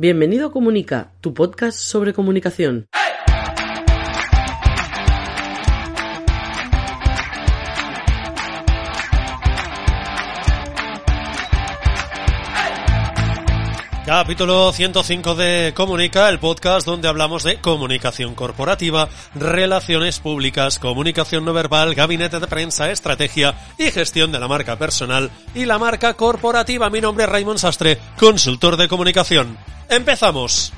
Bienvenido 0.00 0.46
a 0.46 0.52
Comunica, 0.52 1.10
tu 1.20 1.34
podcast 1.34 1.76
sobre 1.76 2.12
comunicación. 2.12 2.86
Capítulo 14.06 14.72
105 14.72 15.34
de 15.34 15.72
Comunica, 15.74 16.28
el 16.28 16.38
podcast 16.38 16.86
donde 16.86 17.08
hablamos 17.08 17.42
de 17.42 17.60
comunicación 17.60 18.36
corporativa, 18.36 19.08
relaciones 19.34 20.20
públicas, 20.20 20.78
comunicación 20.78 21.44
no 21.44 21.52
verbal, 21.52 21.96
gabinete 21.96 22.38
de 22.38 22.46
prensa, 22.46 22.92
estrategia 22.92 23.56
y 23.76 23.90
gestión 23.90 24.30
de 24.30 24.38
la 24.38 24.46
marca 24.46 24.76
personal 24.76 25.32
y 25.56 25.64
la 25.64 25.80
marca 25.80 26.14
corporativa. 26.14 26.88
Mi 26.88 27.00
nombre 27.00 27.24
es 27.24 27.30
Raymond 27.30 27.58
Sastre, 27.58 27.98
consultor 28.16 28.76
de 28.76 28.86
comunicación. 28.86 29.58
¡Empezamos! 29.88 30.72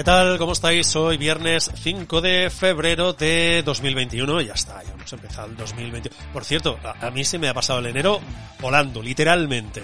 ¿Qué 0.00 0.04
tal? 0.04 0.38
¿Cómo 0.38 0.52
estáis? 0.52 0.96
Hoy 0.96 1.18
viernes 1.18 1.70
5 1.74 2.22
de 2.22 2.48
febrero 2.48 3.12
de 3.12 3.62
2021. 3.62 4.40
Ya 4.40 4.54
está, 4.54 4.82
ya 4.82 4.94
hemos 4.94 5.12
empezado 5.12 5.48
el 5.48 5.58
2021. 5.58 6.32
Por 6.32 6.42
cierto, 6.42 6.78
a, 6.82 7.06
a 7.06 7.10
mí 7.10 7.22
se 7.22 7.38
me 7.38 7.50
ha 7.50 7.52
pasado 7.52 7.80
el 7.80 7.86
enero 7.88 8.18
volando, 8.62 9.02
literalmente. 9.02 9.82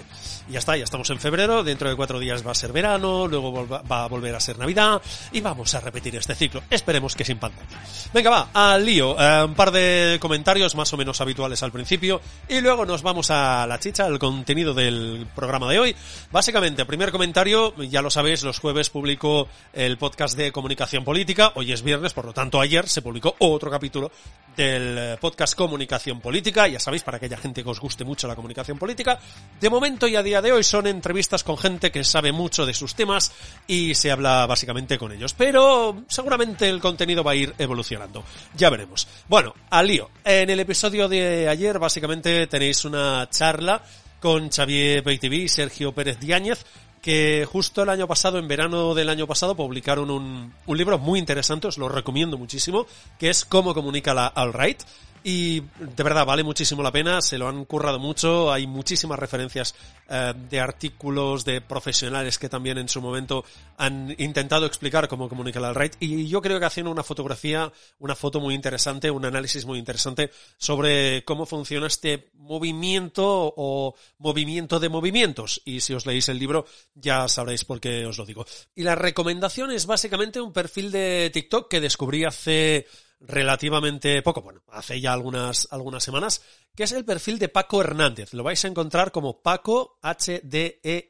Y 0.48 0.52
ya 0.52 0.60
está, 0.60 0.76
ya 0.76 0.84
estamos 0.84 1.10
en 1.10 1.18
febrero, 1.18 1.64
dentro 1.64 1.88
de 1.88 1.96
cuatro 1.96 2.20
días 2.20 2.46
va 2.46 2.52
a 2.52 2.54
ser 2.54 2.72
verano, 2.72 3.26
luego 3.26 3.66
va 3.68 4.04
a 4.04 4.06
volver 4.06 4.34
a 4.34 4.40
ser 4.40 4.58
Navidad 4.58 5.02
y 5.32 5.40
vamos 5.40 5.74
a 5.74 5.80
repetir 5.80 6.14
este 6.14 6.34
ciclo. 6.34 6.62
Esperemos 6.70 7.16
que 7.16 7.24
sin 7.24 7.38
pandemia. 7.38 7.66
Venga, 8.14 8.30
va, 8.30 8.48
al 8.52 8.84
lío. 8.84 9.16
Eh, 9.18 9.44
un 9.44 9.54
par 9.54 9.72
de 9.72 10.18
comentarios 10.20 10.76
más 10.76 10.92
o 10.92 10.96
menos 10.96 11.20
habituales 11.20 11.62
al 11.62 11.72
principio 11.72 12.20
y 12.48 12.60
luego 12.60 12.86
nos 12.86 13.02
vamos 13.02 13.30
a 13.30 13.66
la 13.66 13.80
chicha, 13.80 14.04
al 14.04 14.18
contenido 14.18 14.72
del 14.72 15.26
programa 15.34 15.70
de 15.70 15.80
hoy. 15.80 15.96
Básicamente, 16.30 16.84
primer 16.84 17.10
comentario, 17.10 17.74
ya 17.76 18.00
lo 18.00 18.10
sabéis, 18.10 18.44
los 18.44 18.60
jueves 18.60 18.88
publico 18.90 19.48
el 19.72 19.98
podcast 19.98 20.36
de 20.36 20.52
comunicación 20.52 21.04
política. 21.04 21.52
Hoy 21.56 21.72
es 21.72 21.82
viernes, 21.82 22.12
por 22.12 22.24
lo 22.24 22.32
tanto 22.32 22.60
ayer 22.60 22.88
se 22.88 23.02
publicó 23.02 23.34
otro 23.40 23.70
capítulo 23.70 24.12
del 24.56 24.96
eh, 24.98 25.16
podcast 25.20 25.56
Comunicación 25.56 26.20
Política. 26.20 26.68
Ya 26.68 26.80
sabéis, 26.80 27.02
para 27.02 27.16
aquella 27.16 27.36
gente 27.36 27.62
que 27.62 27.68
os 27.68 27.80
guste 27.80 28.04
mucho 28.04 28.28
la 28.28 28.36
comunicación 28.36 28.78
política. 28.78 29.18
De 29.60 29.68
momento 29.68 30.06
y 30.06 30.16
a 30.16 30.22
de 30.42 30.52
hoy 30.52 30.64
son 30.64 30.86
entrevistas 30.86 31.44
con 31.44 31.58
gente 31.58 31.90
que 31.90 32.04
sabe 32.04 32.32
mucho 32.32 32.66
de 32.66 32.74
sus 32.74 32.94
temas 32.94 33.32
y 33.66 33.94
se 33.94 34.10
habla 34.10 34.46
básicamente 34.46 34.98
con 34.98 35.12
ellos. 35.12 35.34
Pero 35.34 36.04
seguramente 36.08 36.68
el 36.68 36.80
contenido 36.80 37.22
va 37.24 37.32
a 37.32 37.36
ir 37.36 37.54
evolucionando. 37.58 38.24
Ya 38.56 38.70
veremos. 38.70 39.06
Bueno, 39.28 39.54
al 39.70 39.86
lío. 39.86 40.10
En 40.24 40.50
el 40.50 40.60
episodio 40.60 41.08
de 41.08 41.48
ayer 41.48 41.78
básicamente 41.78 42.46
tenéis 42.46 42.84
una 42.84 43.28
charla 43.30 43.82
con 44.20 44.50
Xavier 44.50 45.02
Beitiví 45.02 45.42
y 45.42 45.48
Sergio 45.48 45.92
Pérez 45.92 46.18
Diáñez 46.18 46.64
que 47.06 47.46
justo 47.48 47.84
el 47.84 47.88
año 47.88 48.08
pasado, 48.08 48.36
en 48.40 48.48
verano 48.48 48.92
del 48.92 49.08
año 49.08 49.28
pasado, 49.28 49.54
publicaron 49.54 50.10
un, 50.10 50.52
libro 50.66 50.98
muy 50.98 51.20
interesante, 51.20 51.68
os 51.68 51.78
lo 51.78 51.88
recomiendo 51.88 52.36
muchísimo, 52.36 52.84
que 53.16 53.30
es 53.30 53.44
Cómo 53.44 53.74
comunica 53.74 54.12
la 54.12 54.26
Alt-Right. 54.26 54.82
Y 55.28 55.60
de 55.60 56.04
verdad 56.04 56.24
vale 56.24 56.44
muchísimo 56.44 56.84
la 56.84 56.92
pena, 56.92 57.20
se 57.20 57.36
lo 57.36 57.48
han 57.48 57.64
currado 57.64 57.98
mucho, 57.98 58.52
hay 58.52 58.68
muchísimas 58.68 59.18
referencias 59.18 59.74
eh, 60.08 60.32
de 60.48 60.60
artículos 60.60 61.44
de 61.44 61.60
profesionales 61.60 62.38
que 62.38 62.48
también 62.48 62.78
en 62.78 62.88
su 62.88 63.02
momento 63.02 63.44
han 63.76 64.14
intentado 64.18 64.66
explicar 64.66 65.08
cómo 65.08 65.28
comunica 65.28 65.58
la 65.58 65.70
alt-right 65.70 65.96
y 65.98 66.28
yo 66.28 66.40
creo 66.40 66.60
que 66.60 66.66
hacen 66.66 66.86
una 66.86 67.02
fotografía, 67.02 67.72
una 67.98 68.14
foto 68.14 68.38
muy 68.38 68.54
interesante, 68.54 69.10
un 69.10 69.24
análisis 69.24 69.66
muy 69.66 69.80
interesante 69.80 70.30
sobre 70.58 71.24
cómo 71.24 71.44
funciona 71.44 71.88
este 71.88 72.30
movimiento 72.34 73.52
o 73.56 73.96
movimiento 74.18 74.78
de 74.78 74.90
movimientos 74.90 75.60
y 75.64 75.80
si 75.80 75.92
os 75.92 76.06
leéis 76.06 76.28
el 76.28 76.38
libro 76.38 76.66
ya 76.94 77.26
sabréis 77.26 77.64
por 77.64 77.80
qué 77.80 78.06
os 78.06 78.16
lo 78.16 78.26
digo. 78.26 78.46
Y 78.76 78.84
la 78.84 78.94
recomendación 78.94 79.72
es 79.72 79.86
básicamente 79.86 80.40
un 80.40 80.52
perfil 80.52 80.92
de 80.92 81.30
TikTok 81.34 81.68
que 81.68 81.80
descubrí 81.80 82.22
hace 82.22 82.86
relativamente 83.20 84.22
poco, 84.22 84.42
bueno, 84.42 84.62
hace 84.68 85.00
ya 85.00 85.12
algunas, 85.12 85.68
algunas 85.70 86.04
semanas, 86.04 86.42
que 86.74 86.84
es 86.84 86.92
el 86.92 87.04
perfil 87.04 87.38
de 87.38 87.48
Paco 87.48 87.80
Hernández. 87.80 88.34
Lo 88.34 88.42
vais 88.42 88.64
a 88.64 88.68
encontrar 88.68 89.12
como 89.12 89.40
Paco 89.42 89.98
HDZ, 90.02 91.04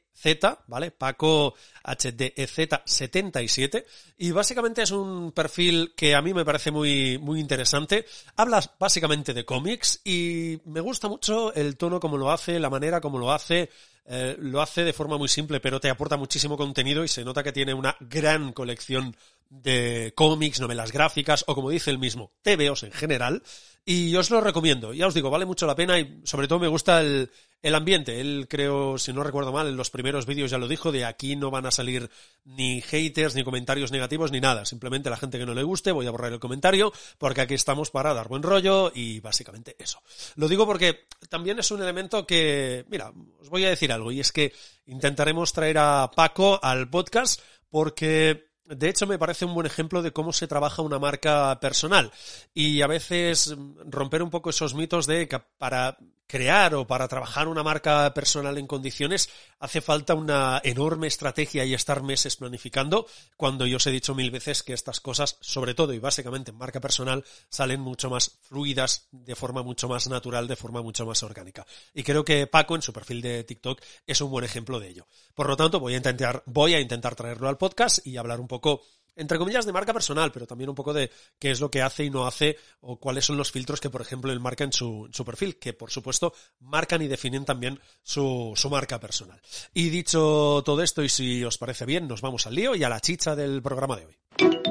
¿vale? 0.67 0.91
Paco 0.93 1.55
HDZ 1.85 2.81
77 2.85 3.87
y 4.19 4.31
básicamente 4.31 4.83
es 4.83 4.91
un 4.91 5.33
perfil 5.33 5.93
que 5.97 6.15
a 6.15 6.23
mí 6.23 6.33
me 6.33 6.45
parece 6.45 6.71
muy, 6.71 7.19
muy 7.19 7.41
interesante. 7.41 8.07
Habla 8.37 8.63
básicamente 8.79 9.35
de 9.35 9.45
cómics 9.45 10.01
y 10.05 10.59
me 10.65 10.81
gusta 10.81 11.09
mucho 11.09 11.53
el 11.55 11.77
tono 11.77 12.01
como 12.01 12.17
lo 12.17 12.31
hace, 12.31 12.59
la 12.59 12.71
manera 12.71 13.01
como 13.01 13.19
lo 13.19 13.33
hace. 13.33 13.71
Eh, 14.09 14.37
lo 14.39 14.63
hace 14.63 14.85
de 14.85 14.93
forma 14.93 15.19
muy 15.19 15.29
simple, 15.29 15.59
pero 15.59 15.81
te 15.81 15.91
aporta 15.91 16.17
muchísimo 16.17 16.57
contenido 16.57 17.03
y 17.03 17.09
se 17.09 17.25
nota 17.25 17.43
que 17.43 17.53
tiene 17.53 17.75
una 17.75 17.97
gran 17.99 18.53
colección 18.53 19.17
de 19.51 20.13
cómics, 20.15 20.61
novelas 20.61 20.93
gráficas 20.93 21.45
o 21.47 21.55
como 21.55 21.71
dice 21.71 21.91
el 21.91 21.99
mismo, 21.99 22.33
TVOs 22.43 22.85
en 22.85 22.93
general. 22.93 23.43
Y 23.89 24.17
os 24.17 24.31
lo 24.31 24.41
recomiendo. 24.41 24.93
Ya 24.93 25.07
os 25.07 25.15
digo, 25.15 25.31
vale 25.31 25.47
mucho 25.47 25.65
la 25.65 25.77
pena 25.77 25.99
y 26.01 26.21
sobre 26.25 26.49
todo 26.49 26.59
me 26.59 26.67
gusta 26.67 27.01
el, 27.01 27.31
el 27.63 27.75
ambiente. 27.75 28.21
Él 28.21 28.47
creo, 28.49 28.99
si 28.99 29.13
no 29.13 29.23
recuerdo 29.23 29.53
mal, 29.53 29.69
en 29.69 29.77
los 29.77 29.91
primeros 29.91 30.27
vídeos 30.27 30.51
ya 30.51 30.59
lo 30.59 30.69
dijo, 30.69 30.93
de 30.93 31.05
aquí 31.05 31.37
no 31.37 31.51
van 31.51 31.67
a 31.67 31.71
salir 31.71 32.11
ni 32.45 32.81
haters, 32.81 33.35
ni 33.35 33.45
comentarios 33.45 33.93
negativos, 33.93 34.31
ni 34.31 34.41
nada. 34.41 34.65
Simplemente 34.65 35.11
la 35.11 35.17
gente 35.17 35.39
que 35.39 35.47
no 35.47 35.55
le 35.55 35.63
guste, 35.63 35.93
voy 35.93 36.07
a 36.07 36.11
borrar 36.11 36.33
el 36.33 36.41
comentario, 36.41 36.93
porque 37.19 37.41
aquí 37.41 37.55
estamos 37.55 37.91
para 37.91 38.15
dar 38.15 38.29
buen 38.29 38.43
rollo 38.43 38.93
y 38.95 39.21
básicamente 39.21 39.77
eso. 39.79 40.03
Lo 40.37 40.49
digo 40.49 40.67
porque 40.67 41.07
también 41.29 41.59
es 41.59 41.71
un 41.71 41.83
elemento 41.83 42.27
que, 42.27 42.85
mira, 42.89 43.13
os 43.41 43.49
voy 43.49 43.65
a 43.65 43.71
decir 43.71 43.93
algo, 43.93 44.13
y 44.13 44.21
es 44.21 44.33
que 44.33 44.53
intentaremos 44.87 45.53
traer 45.53 45.79
a 45.79 46.11
Paco 46.15 46.61
al 46.63 46.89
podcast 46.89 47.41
porque 47.71 48.46
de 48.69 48.89
hecho, 48.89 49.07
me 49.07 49.19
parece 49.19 49.45
un 49.45 49.55
buen 49.55 49.67
ejemplo 49.67 50.03
de 50.03 50.13
cómo 50.13 50.33
se 50.33 50.47
trabaja 50.47 50.83
una 50.83 50.99
marca 50.99 51.59
personal. 51.61 52.13
Y 52.55 52.83
a 52.83 52.87
veces 52.87 53.55
romper 53.85 54.23
un 54.23 54.31
poco 54.31 54.51
esos 54.51 54.75
mitos 54.75 55.07
de 55.07 55.29
que 55.29 55.39
para 55.59 55.99
crear 56.27 56.75
o 56.75 56.87
para 56.87 57.09
trabajar 57.09 57.49
una 57.49 57.63
marca 57.63 58.13
personal 58.15 58.59
en 58.59 58.67
condiciones 58.67 59.29
hace 59.59 59.81
falta 59.81 60.15
una 60.15 60.61
enorme 60.65 61.07
estrategia 61.07 61.65
y 61.65 61.75
estar 61.75 62.03
meses 62.03 62.37
planificando, 62.37 63.07
cuando 63.37 63.67
yo 63.67 63.77
os 63.77 63.87
he 63.87 63.91
dicho 63.91 64.15
mil 64.15 64.31
veces 64.31 64.63
que 64.63 64.73
estas 64.73 65.01
cosas, 65.01 65.39
sobre 65.41 65.75
todo 65.75 65.93
y 65.93 65.99
básicamente 65.99 66.51
en 66.51 66.59
marca 66.59 66.81
personal, 66.81 67.25
salen 67.49 67.81
mucho 67.81 68.11
más 68.11 68.39
fluidas, 68.43 69.09
de 69.11 69.37
forma 69.37 69.63
mucho 69.63 69.89
más 69.89 70.09
natural, 70.09 70.49
de 70.49 70.57
forma 70.57 70.83
mucho 70.83 71.07
más 71.07 71.23
orgánica. 71.23 71.67
Y 71.95 72.03
creo 72.03 72.25
que 72.25 72.47
Paco, 72.47 72.75
en 72.75 72.83
su 72.83 72.93
perfil 72.93 73.23
de 73.23 73.45
TikTok, 73.45 73.81
es 74.07 74.21
un 74.21 74.31
buen 74.31 74.45
ejemplo 74.45 74.81
de 74.81 74.89
ello. 74.89 75.07
Por 75.35 75.49
lo 75.49 75.57
tanto, 75.57 75.81
voy 75.81 75.95
a 75.95 75.99
intentar, 75.99 76.43
voy 76.47 76.75
a 76.75 76.81
intentar 76.81 77.15
traerlo 77.15 77.49
al 77.49 77.59
podcast 77.59 78.07
y 78.07 78.17
hablar 78.17 78.41
un 78.41 78.49
poco 78.49 78.83
entre 79.17 79.39
comillas, 79.39 79.67
de 79.67 79.73
marca 79.73 79.93
personal, 79.93 80.31
pero 80.31 80.47
también 80.47 80.71
un 80.71 80.77
poco 80.77 80.93
de 80.93 81.11
qué 81.39 81.51
es 81.51 81.61
lo 81.61 81.71
que 81.71 81.83
hace 81.83 82.05
y 82.05 82.11
no 82.11 82.27
hace, 82.27 82.57
o 82.81 82.99
cuáles 83.01 83.25
son 83.25 83.37
los 83.37 83.51
filtros 83.51 83.81
que, 83.81 83.91
por 83.91 84.03
ejemplo, 84.03 84.31
él 84.31 84.41
marca 84.41 84.65
en 84.65 84.73
su, 84.73 85.11
perfil, 85.25 85.59
que 85.59 85.73
por 85.73 85.91
supuesto 85.91 86.33
marcan 86.61 87.03
y 87.03 87.09
definen 87.09 87.45
también 87.45 87.81
su 88.03 88.55
marca 88.71 89.01
personal. 89.01 89.41
Y 89.73 89.89
dicho 89.89 90.63
todo 90.65 90.83
esto, 90.83 91.03
y 91.03 91.09
si 91.09 91.45
os 91.45 91.59
parece 91.59 91.85
bien, 91.87 92.07
nos 92.07 92.21
vamos 92.21 92.47
al 92.47 92.55
lío 92.55 92.75
y 92.75 92.85
a 92.85 92.89
la 92.89 93.01
chicha 93.01 93.35
del 93.35 93.63
programa 93.63 93.97
de 93.97 94.07
hoy. 94.07 94.66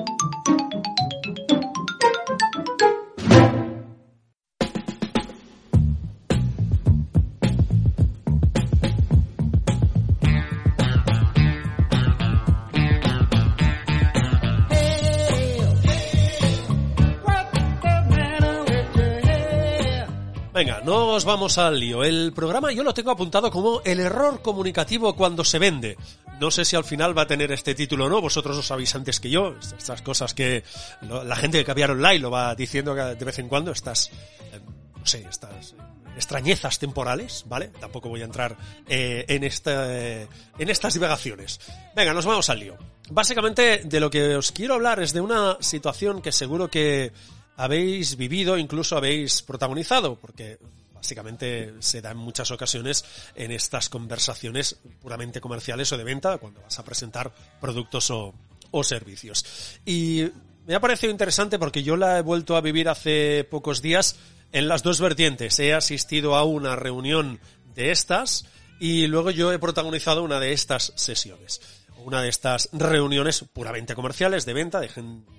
Nos 21.16 21.24
vamos 21.24 21.58
al 21.58 21.80
lío. 21.80 22.04
El 22.04 22.34
programa 22.34 22.74
yo 22.74 22.84
lo 22.84 22.94
tengo 22.94 23.10
apuntado 23.10 23.50
como 23.50 23.82
el 23.86 24.02
error 24.02 24.42
comunicativo 24.42 25.16
cuando 25.16 25.46
se 25.46 25.60
vende. 25.60 25.96
No 26.42 26.52
sé 26.52 26.66
si 26.66 26.76
al 26.76 26.84
final 26.84 27.18
va 27.18 27.22
a 27.22 27.26
tener 27.26 27.54
este 27.54 27.74
título 27.74 28.08
o 28.08 28.10
no, 28.10 28.20
vosotros 28.20 28.58
lo 28.58 28.62
sabéis 28.62 28.94
antes 28.96 29.22
que 29.22 29.30
yo. 29.30 29.56
Estas 29.78 30.02
cosas 30.02 30.34
que 30.34 30.66
la 31.02 31.38
gente 31.38 31.58
de 31.58 31.64
Caviar 31.64 31.92
Online 31.92 32.20
lo 32.20 32.32
va 32.32 32.54
diciendo 32.54 32.94
de 32.94 33.16
vez 33.16 33.40
en 33.40 33.48
cuando, 33.48 33.72
estas, 33.72 34.10
eh, 34.52 34.60
no 35.00 35.06
sé, 35.06 35.26
estas 35.30 35.74
extrañezas 36.18 36.80
temporales, 36.80 37.46
¿vale? 37.48 37.72
Tampoco 37.80 38.10
voy 38.10 38.22
a 38.22 38.26
entrar 38.26 38.58
eh, 38.86 39.24
en, 39.30 39.46
esta, 39.46 39.90
en 39.94 40.28
estas 40.58 40.96
divagaciones. 40.96 41.62
Venga, 41.96 42.14
nos 42.14 42.26
vamos 42.26 42.50
al 42.50 42.60
lío. 42.60 42.78
Básicamente 43.10 43.84
de 43.86 44.00
lo 44.02 44.10
que 44.10 44.36
os 44.36 44.52
quiero 44.52 44.74
hablar 44.74 45.02
es 45.02 45.14
de 45.14 45.22
una 45.22 45.56
situación 45.62 46.22
que 46.22 46.34
seguro 46.34 46.70
que 46.70 47.14
habéis 47.56 48.18
vivido, 48.18 48.58
incluso 48.58 48.98
habéis 48.98 49.42
protagonizado, 49.42 50.20
porque 50.20 50.60
básicamente 51.06 51.76
se 51.82 52.02
da 52.02 52.10
en 52.10 52.18
muchas 52.18 52.50
ocasiones 52.50 53.06
en 53.36 53.52
estas 53.52 53.90
conversaciones 53.90 54.80
puramente 55.00 55.40
comerciales 55.40 55.92
o 55.92 55.98
de 56.00 56.04
venta, 56.04 56.40
cuando 56.40 56.62
vas 56.62 56.80
a 56.80 56.84
presentar 56.84 57.32
productos 57.62 58.10
o, 58.10 58.34
o 58.72 58.84
servicios. 58.84 59.46
Y 59.86 60.28
me 60.66 60.74
ha 60.74 60.80
parecido 60.80 61.12
interesante 61.12 61.60
porque 61.60 61.84
yo 61.84 61.96
la 61.96 62.18
he 62.18 62.24
vuelto 62.24 62.56
a 62.56 62.62
vivir 62.62 62.90
hace 62.90 63.44
pocos 63.44 63.84
días 63.84 64.16
en 64.52 64.68
las 64.68 64.82
dos 64.82 65.00
vertientes. 65.00 65.60
He 65.60 65.76
asistido 65.76 66.36
a 66.36 66.44
una 66.44 66.76
reunión 66.76 67.40
de 67.76 67.92
estas 67.92 68.48
y 68.80 69.06
luego 69.06 69.30
yo 69.30 69.54
he 69.54 69.60
protagonizado 69.60 70.24
una 70.24 70.40
de 70.40 70.54
estas 70.54 70.92
sesiones 70.96 71.62
una 72.06 72.22
de 72.22 72.30
estas 72.30 72.70
reuniones 72.72 73.44
puramente 73.52 73.96
comerciales 73.96 74.46
de 74.46 74.54
venta, 74.54 74.80
de 74.80 74.90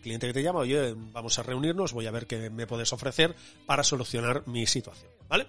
cliente 0.02 0.26
que 0.26 0.32
te 0.32 0.42
llama, 0.42 0.60
oye, 0.60 0.94
vamos 0.96 1.38
a 1.38 1.44
reunirnos, 1.44 1.92
voy 1.92 2.06
a 2.06 2.10
ver 2.10 2.26
qué 2.26 2.50
me 2.50 2.66
puedes 2.66 2.92
ofrecer 2.92 3.36
para 3.66 3.84
solucionar 3.84 4.42
mi 4.46 4.66
situación, 4.66 5.08
¿vale? 5.28 5.46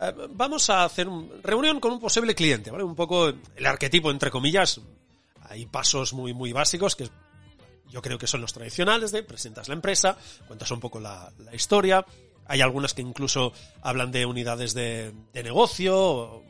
Eh, 0.00 0.12
vamos 0.30 0.70
a 0.70 0.84
hacer 0.84 1.08
una 1.08 1.28
reunión 1.42 1.78
con 1.78 1.92
un 1.92 2.00
posible 2.00 2.34
cliente, 2.34 2.70
¿vale? 2.70 2.84
Un 2.84 2.94
poco 2.94 3.28
el 3.28 3.66
arquetipo, 3.66 4.10
entre 4.10 4.30
comillas, 4.30 4.80
hay 5.42 5.66
pasos 5.66 6.14
muy, 6.14 6.32
muy 6.32 6.52
básicos 6.54 6.96
que 6.96 7.10
yo 7.90 8.00
creo 8.00 8.16
que 8.16 8.26
son 8.26 8.40
los 8.40 8.54
tradicionales 8.54 9.12
de 9.12 9.22
presentas 9.22 9.68
la 9.68 9.74
empresa, 9.74 10.16
cuentas 10.48 10.70
un 10.70 10.80
poco 10.80 11.00
la, 11.00 11.30
historia, 11.52 12.06
hay 12.46 12.62
algunas 12.62 12.94
que 12.94 13.02
incluso 13.02 13.52
hablan 13.82 14.10
de 14.10 14.24
unidades 14.24 14.72
de, 14.72 15.12
de 15.34 15.42
negocio, 15.42 15.98
o 15.98 16.44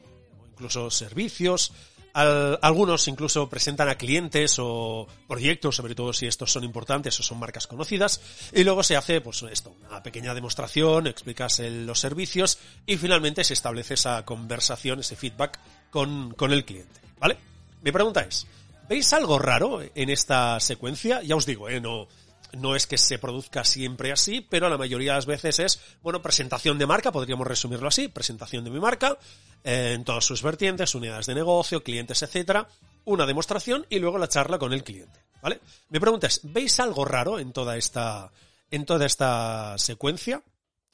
incluso 0.53 0.91
servicios, 0.93 1.73
algunos 2.13 3.09
incluso 3.09 3.49
presentan 3.49 3.89
a 3.89 3.97
clientes 3.97 4.57
o 4.59 5.07
proyectos, 5.29 5.77
sobre 5.77 5.95
todo 5.95 6.13
si 6.13 6.27
estos 6.27 6.53
son 6.53 6.65
importantes 6.65 7.19
o 7.21 7.23
son 7.23 7.39
marcas 7.39 7.67
conocidas, 7.67 8.21
y 8.53 8.65
luego 8.65 8.83
se 8.83 8.97
hace, 8.97 9.21
pues 9.21 9.43
esto, 9.43 9.75
una 9.89 10.03
pequeña 10.03 10.35
demostración, 10.35 11.07
explicas 11.07 11.61
los 11.61 12.01
servicios 12.01 12.59
y 12.87 12.97
finalmente 12.97 13.45
se 13.45 13.55
establece 13.55 13.95
esa 13.95 14.25
conversación, 14.25 15.01
ese 15.01 15.17
feedback 15.17 15.59
con, 15.91 16.35
con 16.35 16.53
el 16.53 16.65
cliente, 16.65 17.01
¿vale? 17.19 17.37
Mi 17.83 17.93
pregunta 17.93 18.21
es, 18.23 18.47
¿veis 18.89 19.13
algo 19.13 19.39
raro 19.39 19.81
en 19.95 20.11
esta 20.11 20.59
secuencia? 20.61 21.23
Ya 21.23 21.37
os 21.37 21.47
digo, 21.47 21.69
¿eh? 21.69 21.81
No, 21.81 22.09
no 22.59 22.77
es 22.77 22.87
que 22.87 22.99
se 22.99 23.19
produzca 23.19 23.65
siempre 23.65 24.13
así, 24.13 24.41
pero 24.41 24.69
la 24.69 24.79
mayoría 24.79 25.13
de 25.13 25.19
las 25.19 25.27
veces 25.27 25.59
es, 25.59 25.81
bueno, 26.03 26.23
presentación 26.23 26.79
de 26.79 26.87
marca, 26.87 27.13
podríamos 27.13 27.47
resumirlo 27.47 27.89
así, 27.89 28.09
presentación 28.09 28.65
de 28.65 28.71
mi 28.71 28.81
marca, 28.81 29.19
eh, 29.65 29.93
en 29.95 30.05
todas 30.05 30.25
sus 30.25 30.43
vertientes, 30.43 30.95
unidades 30.95 31.27
de 31.27 31.35
negocio, 31.35 31.83
clientes, 31.83 32.23
etcétera, 32.23 32.69
una 33.05 33.27
demostración 33.27 33.87
y 33.91 33.99
luego 33.99 34.19
la 34.19 34.29
charla 34.29 34.59
con 34.59 34.73
el 34.73 34.85
cliente, 34.85 35.21
¿vale? 35.43 35.61
Mi 35.89 35.99
pregunta 35.99 36.27
es, 36.27 36.41
¿veis 36.45 36.81
algo 36.81 37.05
raro 37.05 37.39
en 37.39 37.53
toda 37.53 37.77
esta, 37.77 38.33
en 38.71 38.85
toda 38.85 39.07
esta 39.07 39.77
secuencia? 39.79 40.43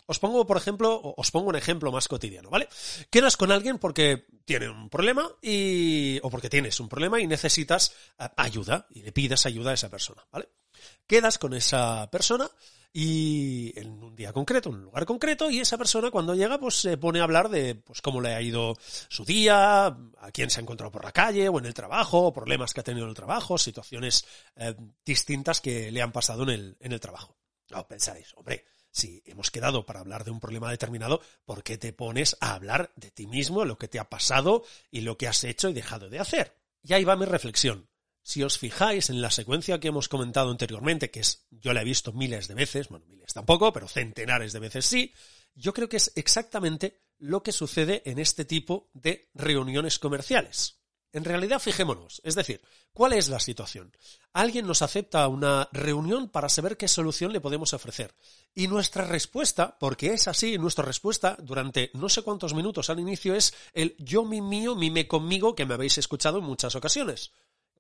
Os 0.07 0.21
pongo, 0.21 0.47
por 0.47 0.57
ejemplo, 0.57 1.01
os 1.17 1.31
pongo 1.33 1.49
un 1.49 1.57
ejemplo 1.57 1.91
más 1.91 2.07
cotidiano, 2.07 2.49
¿vale? 2.49 2.69
Quedas 3.11 3.37
con 3.37 3.51
alguien 3.51 3.79
porque 3.79 4.27
tiene 4.45 4.69
un 4.69 4.89
problema 4.89 5.29
y, 5.43 6.21
o 6.23 6.31
porque 6.31 6.49
tienes 6.49 6.79
un 6.79 6.89
problema 6.89 7.21
y 7.21 7.27
necesitas 7.27 7.93
eh, 8.19 8.29
ayuda 8.37 8.87
y 8.91 9.03
le 9.03 9.11
pides 9.11 9.47
ayuda 9.47 9.73
a 9.73 9.75
esa 9.75 9.91
persona, 9.91 10.25
¿vale? 10.31 10.49
Quedas 11.07 11.39
con 11.39 11.55
esa 11.55 12.09
persona 12.11 12.51
y 12.93 13.79
en 13.79 14.03
un 14.03 14.17
día 14.17 14.33
concreto, 14.33 14.71
en 14.71 14.77
un 14.77 14.85
lugar 14.85 15.05
concreto, 15.05 15.51
y 15.51 15.61
esa 15.61 15.77
persona 15.77 16.11
cuando 16.11 16.35
llega 16.35 16.59
pues 16.59 16.77
se 16.77 16.97
pone 16.97 17.21
a 17.21 17.25
hablar 17.25 17.51
de 17.51 17.75
pues 17.75 18.01
cómo 18.01 18.23
le 18.23 18.35
ha 18.35 18.41
ido 18.41 18.75
su 19.09 19.25
día, 19.25 19.87
a 19.87 20.31
quién 20.33 20.49
se 20.49 20.61
ha 20.61 20.63
encontrado 20.63 20.91
por 20.91 21.05
la 21.05 21.13
calle 21.13 21.49
o 21.51 21.59
en 21.59 21.67
el 21.67 21.75
trabajo, 21.75 22.33
problemas 22.33 22.73
que 22.73 22.81
ha 22.81 22.85
tenido 22.85 23.05
en 23.05 23.11
el 23.11 23.17
trabajo, 23.17 23.59
situaciones 23.59 24.25
eh, 24.57 24.75
distintas 25.05 25.61
que 25.61 25.93
le 25.93 26.01
han 26.01 26.11
pasado 26.11 26.45
en 26.45 26.49
el, 26.49 26.77
en 26.81 26.93
el 26.93 27.01
trabajo. 27.01 27.37
No, 27.69 27.87
pensaréis, 27.87 28.33
hombre, 28.35 28.65
si 28.91 29.23
hemos 29.27 29.51
quedado 29.51 29.85
para 29.85 30.01
hablar 30.01 30.25
de 30.25 30.31
un 30.31 30.41
problema 30.41 30.71
determinado, 30.71 31.21
¿por 31.45 31.63
qué 31.63 31.77
te 31.77 31.93
pones 31.93 32.35
a 32.41 32.55
hablar 32.55 32.93
de 32.97 33.11
ti 33.11 33.27
mismo, 33.27 33.67
lo 33.67 33.77
que 33.77 33.89
te 33.89 33.99
ha 33.99 34.09
pasado 34.09 34.65
y 34.91 35.03
lo 35.03 35.19
que 35.19 35.29
has 35.29 35.45
hecho 35.45 35.69
y 35.69 35.75
dejado 35.75 36.09
de 36.09 36.19
hacer? 36.19 36.57
Y 36.83 36.95
ahí 36.95 37.05
va 37.05 37.15
mi 37.15 37.27
reflexión. 37.27 37.91
Si 38.27 38.43
os 38.43 38.59
fijáis 38.59 39.09
en 39.09 39.23
la 39.23 39.31
secuencia 39.31 39.79
que 39.79 39.87
hemos 39.87 40.09
comentado 40.09 40.51
anteriormente, 40.51 41.13
que 41.13 41.21
es, 41.21 41.47
yo 41.49 41.73
la 41.73 41.83
he 41.83 41.85
visto 41.85 42.13
miles 42.13 42.49
de 42.49 42.55
veces, 42.55 42.89
bueno, 42.89 43.07
miles 43.07 43.33
tampoco, 43.33 43.73
pero 43.73 43.87
centenares 43.87 44.53
de 44.53 44.59
veces 44.59 44.85
sí, 44.85 45.15
yo 45.55 45.73
creo 45.73 45.89
que 45.89 45.99
es 45.99 46.11
exactamente 46.17 47.05
lo 47.19 47.45
que 47.45 47.53
sucede 47.53 48.03
en 48.05 48.19
este 48.19 48.45
tipo 48.45 48.91
de 48.95 49.31
reuniones 49.35 50.01
comerciales. 50.01 50.81
En 51.13 51.25
realidad, 51.25 51.61
fijémonos, 51.61 52.21
es 52.25 52.35
decir, 52.35 52.61
¿cuál 52.93 53.13
es 53.13 53.29
la 53.29 53.39
situación? 53.39 53.97
Alguien 54.33 54.67
nos 54.67 54.83
acepta 54.83 55.29
una 55.29 55.69
reunión 55.71 56.29
para 56.29 56.49
saber 56.49 56.77
qué 56.77 56.89
solución 56.89 57.33
le 57.33 57.41
podemos 57.41 57.75
ofrecer. 57.75 58.13
Y 58.53 58.67
nuestra 58.67 59.05
respuesta, 59.05 59.79
porque 59.79 60.13
es 60.13 60.27
así, 60.27 60.59
nuestra 60.59 60.85
respuesta 60.85 61.37
durante 61.41 61.93
no 61.95 62.09
sé 62.09 62.23
cuántos 62.23 62.55
minutos 62.55 62.91
al 62.91 62.99
inicio 62.99 63.37
es 63.37 63.55
el 63.73 63.95
yo 64.01 64.25
mi 64.25 64.41
mío, 64.41 64.75
mime 64.75 65.07
conmigo, 65.07 65.55
que 65.55 65.65
me 65.65 65.75
habéis 65.75 65.97
escuchado 65.97 66.39
en 66.39 66.45
muchas 66.45 66.75
ocasiones 66.75 67.31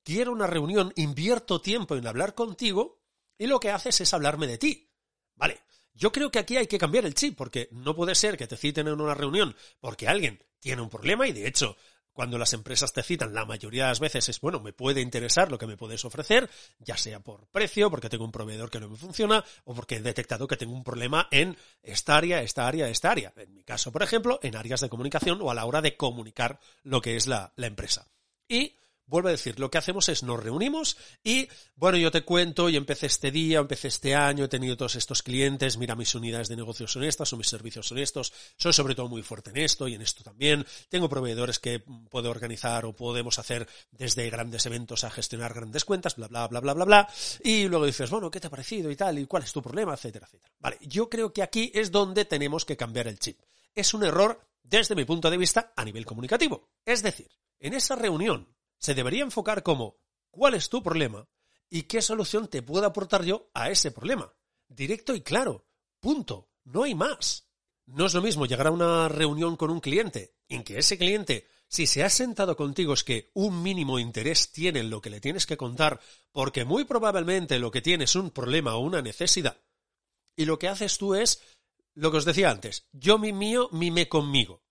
quiero 0.07 0.31
una 0.31 0.47
reunión, 0.47 0.93
invierto 0.95 1.61
tiempo 1.61 1.97
en 1.97 2.07
hablar 2.07 2.37
contigo 2.37 3.01
y 3.37 3.49
lo 3.49 3.59
que 3.59 3.73
haces 3.73 4.01
es 4.01 4.15
hablarme 4.15 4.47
de 4.47 4.57
ti. 4.57 4.89
Vale, 5.35 5.63
yo 5.95 6.13
creo 6.13 6.31
que 6.31 6.39
aquí 6.39 6.57
hay 6.57 6.69
que 6.69 6.79
cambiar 6.79 7.05
el 7.07 7.15
chip 7.15 7.37
porque 7.37 7.69
no 7.73 7.97
puede 7.97 8.15
ser 8.15 8.37
que 8.37 8.47
te 8.47 8.57
citen 8.57 8.87
en 8.87 9.01
una 9.01 9.15
reunión 9.15 9.57
porque 9.81 10.07
alguien 10.07 10.41
tiene 10.61 10.81
un 10.81 10.89
problema 10.89 11.27
y 11.27 11.33
de 11.33 11.49
hecho 11.49 11.77
cuando 12.13 12.39
las 12.39 12.53
empresas 12.53 12.93
te 12.93 13.03
citan, 13.03 13.35
la 13.35 13.45
mayoría 13.45 13.83
de 13.83 13.89
las 13.91 14.01
veces 14.01 14.29
es, 14.29 14.41
bueno, 14.41 14.61
me 14.61 14.73
puede 14.73 15.01
interesar 15.01 15.51
lo 15.51 15.59
que 15.59 15.67
me 15.67 15.77
puedes 15.77 16.03
ofrecer, 16.05 16.49
ya 16.79 16.97
sea 16.97 17.21
por 17.21 17.49
precio, 17.49 17.91
porque 17.91 18.09
tengo 18.09 18.25
un 18.25 18.33
proveedor 18.33 18.71
que 18.71 18.81
no 18.81 18.89
me 18.89 18.97
funciona, 18.97 19.45
o 19.65 19.75
porque 19.75 19.97
he 19.97 20.01
detectado 20.01 20.47
que 20.47 20.57
tengo 20.57 20.73
un 20.73 20.83
problema 20.83 21.29
en 21.31 21.59
esta 21.83 22.17
área, 22.17 22.41
esta 22.41 22.67
área, 22.67 22.89
esta 22.89 23.11
área. 23.11 23.35
En 23.37 23.53
mi 23.53 23.65
caso, 23.65 23.93
por 23.93 24.03
ejemplo, 24.03 24.41
en 24.43 24.57
áreas 24.57 24.81
de 24.81 24.89
comunicación 24.89 25.43
o 25.43 25.51
a 25.51 25.55
la 25.55 25.67
hora 25.67 25.83
de 25.83 25.99
comunicar 25.99 26.59
lo 26.85 27.03
que 27.03 27.17
es 27.17 27.27
la, 27.27 27.53
la 27.57 27.67
empresa. 27.67 28.09
Y 28.49 28.77
Vuelvo 29.09 29.29
a 29.29 29.33
decir, 29.33 29.61
lo 29.61 29.71
que 29.71 29.79
hacemos 29.79 30.09
es 30.09 30.25
nos 30.25 30.43
reunimos 30.43 30.97
y, 31.23 31.49
bueno, 31.77 31.97
yo 31.97 32.11
te 32.11 32.23
cuento, 32.23 32.69
y 32.69 32.77
empecé 32.77 33.07
este 33.07 33.31
día, 33.31 33.61
empecé 33.61 33.87
este 33.87 34.17
año, 34.17 34.47
he 34.47 34.49
tenido 34.49 34.77
todos 34.77 34.97
estos 34.97 35.23
clientes, 35.23 35.77
mira, 35.77 35.95
mis 35.95 36.13
unidades 36.17 36.49
de 36.49 36.57
negocios 36.57 36.91
son 36.91 37.05
estas, 37.05 37.33
o 37.33 37.37
mis 37.37 37.47
servicios 37.47 37.87
son 37.87 37.99
estos, 37.99 38.33
soy 38.57 38.73
sobre 38.73 38.97
todo 38.97 39.09
muy 39.09 39.23
fuerte 39.23 39.51
en 39.51 39.59
esto 39.59 39.87
y 39.87 39.95
en 39.95 40.03
esto 40.03 40.25
también, 40.25 40.67
tengo 40.89 41.09
proveedores 41.09 41.61
que 41.61 41.85
puedo 42.11 42.31
organizar 42.31 42.85
o 42.85 42.95
podemos 42.95 43.39
hacer 43.39 43.69
desde 43.93 44.29
grandes 44.29 44.67
eventos 44.67 45.05
a 45.05 45.11
gestionar 45.11 45.55
grandes 45.55 45.85
cuentas, 45.85 46.17
bla, 46.17 46.27
bla, 46.27 46.49
bla, 46.49 46.59
bla, 46.59 46.75
bla, 46.75 46.85
bla, 46.85 47.09
y 47.45 47.69
luego 47.69 47.87
dices, 47.87 48.11
bueno, 48.11 48.29
¿qué 48.29 48.41
te 48.41 48.49
ha 48.49 48.51
parecido 48.51 48.91
y 48.91 48.97
tal? 48.97 49.21
¿Y 49.21 49.27
cuál 49.27 49.45
es 49.45 49.53
tu 49.53 49.63
problema? 49.63 49.95
Etcétera, 49.95 50.27
etcétera. 50.27 50.53
Vale, 50.59 50.79
yo 50.81 51.09
creo 51.09 51.33
que 51.33 51.45
aquí 51.45 51.71
es 51.73 51.93
donde 51.93 52.25
tenemos 52.25 52.65
que 52.65 52.77
cambiar 52.77 53.07
el 53.07 53.21
chip. 53.21 53.39
Es 53.73 53.95
un 53.95 54.03
error 54.03 54.41
desde 54.65 54.97
mi 54.97 55.05
punto 55.05 55.31
de 55.31 55.37
vista 55.37 55.73
a 55.77 55.85
nivel 55.85 56.05
comunicativo. 56.05 56.71
Es 56.85 57.05
decir, 57.05 57.31
en 57.61 57.75
esa 57.75 57.95
reunión 57.95 58.56
se 58.79 58.95
debería 58.95 59.23
enfocar 59.23 59.63
como 59.63 59.99
¿cuál 60.31 60.55
es 60.55 60.69
tu 60.69 60.83
problema? 60.83 61.29
y 61.71 61.83
qué 61.83 62.03
solución 62.03 62.49
te 62.49 62.63
puedo 62.63 62.87
aportar 62.87 63.25
yo 63.25 63.51
a 63.55 63.71
ese 63.71 63.91
problema. 63.91 64.33
Directo 64.69 65.15
y 65.15 65.21
claro. 65.21 65.67
Punto. 66.01 66.51
No 66.65 66.83
hay 66.83 66.95
más. 66.95 67.49
No 67.87 68.07
es 68.07 68.15
lo 68.15 68.23
mismo 68.23 68.47
llegar 68.47 68.67
a 68.67 68.73
una 68.73 69.09
reunión 69.09 69.57
con 69.57 69.71
un 69.71 69.81
cliente 69.81 70.35
en 70.49 70.65
que 70.65 70.79
ese 70.79 70.99
cliente, 70.99 71.47
si 71.69 71.87
se 71.87 72.03
ha 72.03 72.11
sentado 72.11 72.57
contigo, 72.57 72.93
es 72.93 73.05
que 73.05 73.31
un 73.35 73.63
mínimo 73.63 73.99
interés 73.99 74.51
tiene 74.53 74.81
en 74.81 74.91
lo 74.91 75.01
que 75.01 75.11
le 75.11 75.21
tienes 75.21 75.47
que 75.47 75.57
contar, 75.57 76.01
porque 76.33 76.65
muy 76.65 76.85
probablemente 76.85 77.59
lo 77.59 77.71
que 77.71 77.83
tiene 77.83 78.05
es 78.05 78.17
un 78.17 78.31
problema 78.31 78.75
o 78.75 78.81
una 78.81 79.03
necesidad. 79.03 79.61
Y 80.35 80.45
lo 80.45 80.59
que 80.59 80.69
haces 80.69 80.99
tú 80.99 81.15
es 81.15 81.43
lo 81.95 82.11
que 82.11 82.19
os 82.19 82.25
decía 82.25 82.51
antes, 82.51 82.89
yo 82.93 83.19
mi 83.19 83.33
mío, 83.33 83.69
mime 83.73 84.09
conmigo. 84.09 84.63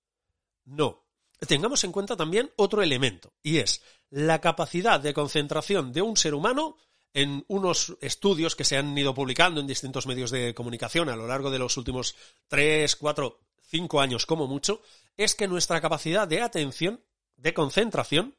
No, 0.65 1.04
tengamos 1.47 1.83
en 1.83 1.91
cuenta 1.91 2.15
también 2.15 2.51
otro 2.55 2.81
elemento, 2.81 3.33
y 3.43 3.57
es 3.57 3.81
la 4.09 4.39
capacidad 4.41 4.99
de 4.99 5.13
concentración 5.13 5.91
de 5.91 6.01
un 6.01 6.17
ser 6.17 6.33
humano 6.33 6.77
en 7.13 7.45
unos 7.47 7.97
estudios 8.01 8.55
que 8.55 8.65
se 8.65 8.77
han 8.77 8.97
ido 8.97 9.13
publicando 9.13 9.61
en 9.61 9.67
distintos 9.67 10.05
medios 10.05 10.31
de 10.31 10.53
comunicación 10.53 11.09
a 11.09 11.15
lo 11.15 11.27
largo 11.27 11.49
de 11.49 11.59
los 11.59 11.77
últimos 11.77 12.15
tres, 12.47 12.95
cuatro, 12.97 13.39
cinco 13.61 14.01
años 14.01 14.25
como 14.25 14.47
mucho, 14.47 14.81
es 15.15 15.33
que 15.33 15.47
nuestra 15.47 15.79
capacidad 15.79 16.27
de 16.27 16.41
atención, 16.41 17.01
de 17.37 17.53
concentración, 17.53 18.35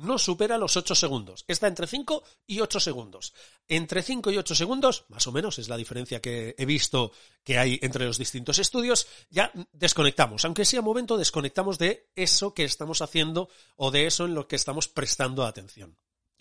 no 0.00 0.18
supera 0.18 0.58
los 0.58 0.76
8 0.76 0.94
segundos. 0.94 1.44
Está 1.46 1.68
entre 1.68 1.86
5 1.86 2.22
y 2.46 2.60
8 2.60 2.80
segundos. 2.80 3.34
Entre 3.68 4.02
5 4.02 4.30
y 4.30 4.38
8 4.38 4.54
segundos, 4.54 5.04
más 5.08 5.26
o 5.26 5.32
menos 5.32 5.58
es 5.58 5.68
la 5.68 5.76
diferencia 5.76 6.20
que 6.20 6.54
he 6.58 6.64
visto 6.64 7.12
que 7.44 7.58
hay 7.58 7.78
entre 7.82 8.06
los 8.06 8.18
distintos 8.18 8.58
estudios, 8.58 9.06
ya 9.30 9.52
desconectamos. 9.72 10.44
Aunque 10.44 10.64
sea 10.64 10.82
momento, 10.82 11.16
desconectamos 11.16 11.78
de 11.78 12.10
eso 12.16 12.54
que 12.54 12.64
estamos 12.64 13.02
haciendo 13.02 13.48
o 13.76 13.90
de 13.90 14.06
eso 14.06 14.24
en 14.24 14.34
lo 14.34 14.48
que 14.48 14.56
estamos 14.56 14.88
prestando 14.88 15.44
atención. 15.44 15.96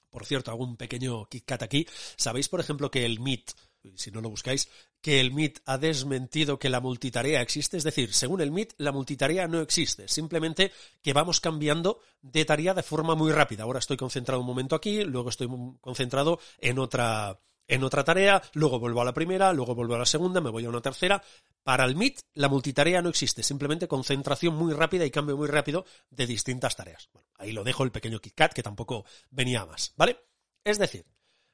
Por 0.10 0.26
cierto, 0.26 0.52
hago 0.52 0.64
un 0.64 0.76
pequeño 0.76 1.28
kick 1.28 1.52
aquí. 1.52 1.88
¿Sabéis, 2.18 2.50
por 2.50 2.60
ejemplo, 2.60 2.90
que 2.90 3.06
el 3.06 3.20
MIT 3.20 3.52
si 3.96 4.12
no 4.12 4.22
lo 4.22 4.30
buscáis, 4.30 4.70
que 5.02 5.20
el 5.20 5.32
MIT 5.32 5.60
ha 5.66 5.78
desmentido 5.78 6.60
que 6.60 6.70
la 6.70 6.82
multitarea 6.82 7.42
existe. 7.42 7.78
Es 7.78 7.84
decir, 7.84 8.14
según 8.14 8.42
el 8.42 8.52
MIT, 8.52 8.74
la 8.78 8.92
multitarea 8.92 9.48
no 9.48 9.62
existe. 9.62 10.08
Simplemente 10.08 10.72
que 11.02 11.14
vamos 11.14 11.40
cambiando 11.40 12.00
de 12.22 12.46
tarea 12.46 12.74
de 12.74 12.84
forma 12.84 13.16
muy 13.16 13.32
rápida. 13.32 13.64
Ahora 13.64 13.80
estoy 13.80 13.98
concentrado 13.98 14.42
un 14.42 14.48
momento 14.48 14.76
aquí, 14.76 15.04
luego 15.04 15.30
estoy 15.30 15.48
concentrado 15.82 16.40
en 16.60 16.80
otra, 16.80 17.40
en 17.68 17.84
otra 17.84 18.04
tarea, 18.04 18.42
luego 18.54 18.80
vuelvo 18.80 19.02
a 19.02 19.06
la 19.06 19.14
primera, 19.14 19.54
luego 19.54 19.76
vuelvo 19.76 19.96
a 19.96 20.00
la 20.00 20.06
segunda, 20.06 20.42
me 20.42 20.50
voy 20.50 20.66
a 20.66 20.70
una 20.70 20.82
tercera. 20.82 21.24
Para 21.64 21.86
el 21.86 21.96
MIT, 21.96 22.22
la 22.34 22.50
multitarea 22.50 23.02
no 23.02 23.10
existe, 23.10 23.44
simplemente 23.44 23.88
concentración 23.88 24.56
muy 24.56 24.74
rápida 24.74 25.06
y 25.06 25.12
cambio 25.12 25.38
muy 25.38 25.48
rápido 25.48 25.86
de 26.10 26.26
distintas 26.26 26.76
tareas. 26.76 27.10
Bueno, 27.14 27.30
ahí 27.38 27.52
lo 27.52 27.64
dejo 27.64 27.84
el 27.84 27.92
pequeño 27.92 28.20
KitKat, 28.20 28.54
que 28.54 28.64
tampoco 28.64 29.06
venía 29.30 29.66
más, 29.66 29.94
¿vale? 29.96 30.20
Es 30.64 30.80
decir, 30.80 31.06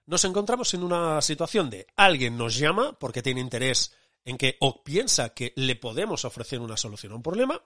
nos 0.06 0.24
encontramos 0.26 0.74
en 0.74 0.84
una 0.84 1.22
situación 1.22 1.70
de 1.70 1.88
alguien 1.96 2.38
nos 2.38 2.58
llama 2.58 2.98
porque 3.00 3.22
tiene 3.22 3.42
interés 3.42 3.94
en 4.24 4.38
que 4.38 4.58
o 4.60 4.84
piensa 4.84 5.30
que 5.30 5.54
le 5.56 5.76
podemos 5.76 6.26
ofrecer 6.26 6.60
una 6.60 6.78
solución 6.78 7.14
a 7.14 7.16
un 7.16 7.24
problema. 7.24 7.62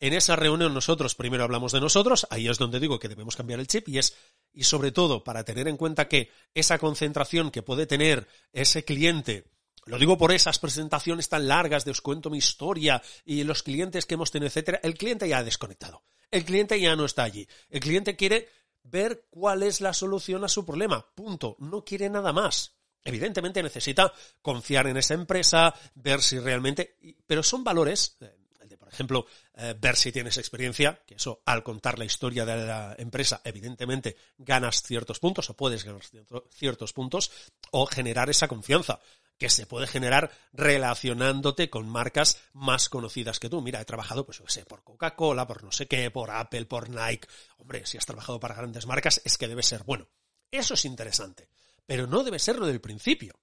En 0.00 0.12
esa 0.12 0.36
reunión 0.36 0.74
nosotros 0.74 1.14
primero 1.14 1.44
hablamos 1.44 1.72
de 1.72 1.80
nosotros, 1.80 2.26
ahí 2.30 2.48
es 2.48 2.58
donde 2.58 2.80
digo 2.80 2.98
que 2.98 3.08
debemos 3.08 3.36
cambiar 3.36 3.60
el 3.60 3.68
chip 3.68 3.88
y 3.88 3.98
es 3.98 4.16
y 4.52 4.64
sobre 4.64 4.92
todo 4.92 5.22
para 5.24 5.44
tener 5.44 5.68
en 5.68 5.76
cuenta 5.76 6.08
que 6.08 6.30
esa 6.52 6.78
concentración 6.78 7.50
que 7.50 7.62
puede 7.62 7.86
tener 7.86 8.26
ese 8.52 8.84
cliente 8.84 9.44
lo 9.86 9.98
digo 9.98 10.16
por 10.16 10.32
esas 10.32 10.58
presentaciones 10.58 11.28
tan 11.28 11.46
largas 11.46 11.84
de 11.84 11.90
os 11.90 12.00
cuento 12.00 12.30
mi 12.30 12.38
historia 12.38 13.02
y 13.24 13.44
los 13.44 13.62
clientes 13.62 14.06
que 14.06 14.14
hemos 14.14 14.30
tenido, 14.30 14.46
etcétera. 14.46 14.80
El 14.82 14.94
cliente 14.94 15.28
ya 15.28 15.38
ha 15.38 15.44
desconectado. 15.44 16.02
El 16.30 16.44
cliente 16.44 16.80
ya 16.80 16.96
no 16.96 17.04
está 17.04 17.22
allí. 17.24 17.46
El 17.68 17.80
cliente 17.80 18.16
quiere 18.16 18.48
ver 18.84 19.26
cuál 19.30 19.62
es 19.62 19.80
la 19.80 19.92
solución 19.92 20.44
a 20.44 20.48
su 20.48 20.64
problema. 20.64 21.04
Punto. 21.14 21.56
No 21.58 21.84
quiere 21.84 22.08
nada 22.08 22.32
más. 22.32 22.74
Evidentemente 23.02 23.62
necesita 23.62 24.12
confiar 24.40 24.86
en 24.86 24.96
esa 24.96 25.14
empresa, 25.14 25.74
ver 25.94 26.22
si 26.22 26.38
realmente... 26.38 26.96
Pero 27.26 27.42
son 27.42 27.62
valores, 27.62 28.16
eh, 28.20 28.34
el 28.60 28.68
de, 28.68 28.78
por 28.78 28.88
ejemplo, 28.88 29.26
eh, 29.54 29.74
ver 29.78 29.96
si 29.96 30.10
tienes 30.10 30.38
experiencia, 30.38 31.02
que 31.06 31.16
eso 31.16 31.42
al 31.44 31.62
contar 31.62 31.98
la 31.98 32.06
historia 32.06 32.46
de 32.46 32.64
la 32.64 32.94
empresa, 32.96 33.42
evidentemente 33.44 34.16
ganas 34.38 34.82
ciertos 34.82 35.18
puntos 35.18 35.50
o 35.50 35.54
puedes 35.54 35.84
ganar 35.84 36.02
ciertos 36.50 36.92
puntos, 36.94 37.30
o 37.72 37.84
generar 37.86 38.30
esa 38.30 38.48
confianza 38.48 39.00
que 39.38 39.50
se 39.50 39.66
puede 39.66 39.86
generar 39.86 40.30
relacionándote 40.52 41.70
con 41.70 41.88
marcas 41.88 42.38
más 42.52 42.88
conocidas 42.88 43.40
que 43.40 43.48
tú. 43.48 43.60
Mira, 43.60 43.80
he 43.80 43.84
trabajado, 43.84 44.24
pues 44.24 44.38
yo 44.38 44.44
sé, 44.48 44.64
por 44.64 44.84
Coca-Cola, 44.84 45.46
por 45.46 45.64
no 45.64 45.72
sé 45.72 45.86
qué, 45.86 46.10
por 46.10 46.30
Apple, 46.30 46.66
por 46.66 46.88
Nike. 46.88 47.28
Hombre, 47.58 47.86
si 47.86 47.98
has 47.98 48.06
trabajado 48.06 48.40
para 48.40 48.54
grandes 48.54 48.86
marcas, 48.86 49.20
es 49.24 49.36
que 49.36 49.48
debe 49.48 49.62
ser 49.62 49.84
bueno. 49.84 50.08
Eso 50.50 50.74
es 50.74 50.84
interesante, 50.84 51.48
pero 51.86 52.06
no 52.06 52.22
debe 52.22 52.38
serlo 52.38 52.66
del 52.66 52.80
principio. 52.80 53.34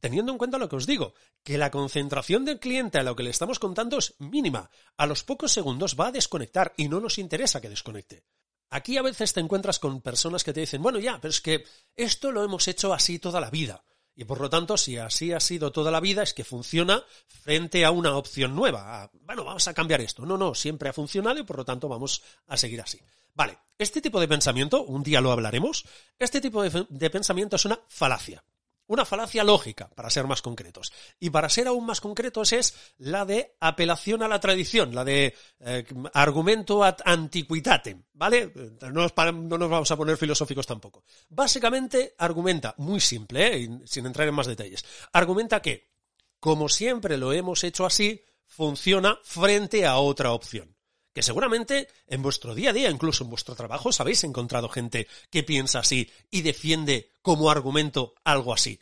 Teniendo 0.00 0.32
en 0.32 0.38
cuenta 0.38 0.58
lo 0.58 0.68
que 0.68 0.76
os 0.76 0.86
digo, 0.86 1.14
que 1.42 1.58
la 1.58 1.70
concentración 1.70 2.44
del 2.44 2.58
cliente 2.58 2.98
a 2.98 3.02
lo 3.02 3.14
que 3.14 3.22
le 3.22 3.30
estamos 3.30 3.58
contando 3.58 3.98
es 3.98 4.14
mínima. 4.18 4.70
A 4.96 5.06
los 5.06 5.24
pocos 5.24 5.52
segundos 5.52 5.96
va 5.98 6.08
a 6.08 6.12
desconectar 6.12 6.72
y 6.76 6.88
no 6.88 7.00
nos 7.00 7.18
interesa 7.18 7.60
que 7.60 7.68
desconecte. 7.68 8.24
Aquí 8.70 8.96
a 8.96 9.02
veces 9.02 9.32
te 9.32 9.40
encuentras 9.40 9.78
con 9.78 10.00
personas 10.00 10.44
que 10.44 10.52
te 10.52 10.60
dicen, 10.60 10.82
bueno, 10.82 10.98
ya, 10.98 11.20
pero 11.20 11.30
es 11.30 11.40
que 11.40 11.64
esto 11.96 12.30
lo 12.30 12.44
hemos 12.44 12.66
hecho 12.68 12.94
así 12.94 13.18
toda 13.18 13.40
la 13.40 13.50
vida. 13.50 13.84
Y 14.16 14.24
por 14.24 14.40
lo 14.40 14.50
tanto, 14.50 14.76
si 14.76 14.98
así 14.98 15.32
ha 15.32 15.40
sido 15.40 15.72
toda 15.72 15.90
la 15.90 16.00
vida, 16.00 16.22
es 16.22 16.34
que 16.34 16.44
funciona 16.44 17.02
frente 17.26 17.84
a 17.84 17.90
una 17.90 18.16
opción 18.16 18.54
nueva. 18.54 19.02
Ah, 19.04 19.10
bueno, 19.22 19.44
vamos 19.44 19.66
a 19.68 19.74
cambiar 19.74 20.00
esto. 20.00 20.26
No, 20.26 20.36
no, 20.36 20.54
siempre 20.54 20.88
ha 20.88 20.92
funcionado 20.92 21.38
y 21.38 21.44
por 21.44 21.56
lo 21.56 21.64
tanto 21.64 21.88
vamos 21.88 22.22
a 22.46 22.56
seguir 22.56 22.80
así. 22.80 23.00
Vale, 23.34 23.58
este 23.78 24.00
tipo 24.00 24.20
de 24.20 24.28
pensamiento, 24.28 24.82
un 24.82 25.02
día 25.02 25.20
lo 25.20 25.32
hablaremos, 25.32 25.84
este 26.18 26.40
tipo 26.40 26.62
de, 26.62 26.86
de 26.88 27.10
pensamiento 27.10 27.56
es 27.56 27.64
una 27.64 27.80
falacia. 27.88 28.44
Una 28.90 29.04
falacia 29.04 29.44
lógica, 29.44 29.88
para 29.88 30.10
ser 30.10 30.26
más 30.26 30.42
concretos. 30.42 30.92
Y 31.20 31.30
para 31.30 31.48
ser 31.48 31.68
aún 31.68 31.86
más 31.86 32.00
concretos 32.00 32.52
es 32.52 32.74
la 32.98 33.24
de 33.24 33.54
apelación 33.60 34.20
a 34.24 34.26
la 34.26 34.40
tradición, 34.40 34.92
la 34.92 35.04
de 35.04 35.32
eh, 35.60 35.84
argumento 36.12 36.82
ad 36.82 36.96
antiquitatem, 37.04 38.02
¿vale? 38.14 38.52
No 38.80 38.90
nos, 38.90 39.12
no 39.16 39.58
nos, 39.58 39.70
vamos 39.70 39.90
a 39.92 39.96
poner 39.96 40.16
filosóficos 40.16 40.66
tampoco. 40.66 41.04
Básicamente 41.28 42.16
argumenta, 42.18 42.74
muy 42.78 42.98
simple, 42.98 43.62
¿eh? 43.62 43.80
sin 43.84 44.06
entrar 44.06 44.26
en 44.26 44.34
más 44.34 44.48
detalles, 44.48 44.84
argumenta 45.12 45.62
que, 45.62 45.92
como 46.40 46.68
siempre 46.68 47.16
lo 47.16 47.32
hemos 47.32 47.62
hecho 47.62 47.86
así, 47.86 48.24
funciona 48.44 49.20
frente 49.22 49.86
a 49.86 49.98
otra 49.98 50.32
opción 50.32 50.74
que 51.12 51.22
seguramente 51.22 51.88
en 52.06 52.22
vuestro 52.22 52.54
día 52.54 52.70
a 52.70 52.72
día, 52.72 52.90
incluso 52.90 53.24
en 53.24 53.30
vuestro 53.30 53.54
trabajo, 53.54 53.88
os 53.88 54.00
habéis 54.00 54.24
encontrado 54.24 54.68
gente 54.68 55.08
que 55.30 55.42
piensa 55.42 55.80
así 55.80 56.10
y 56.30 56.42
defiende 56.42 57.12
como 57.22 57.50
argumento 57.50 58.14
algo 58.24 58.52
así. 58.52 58.80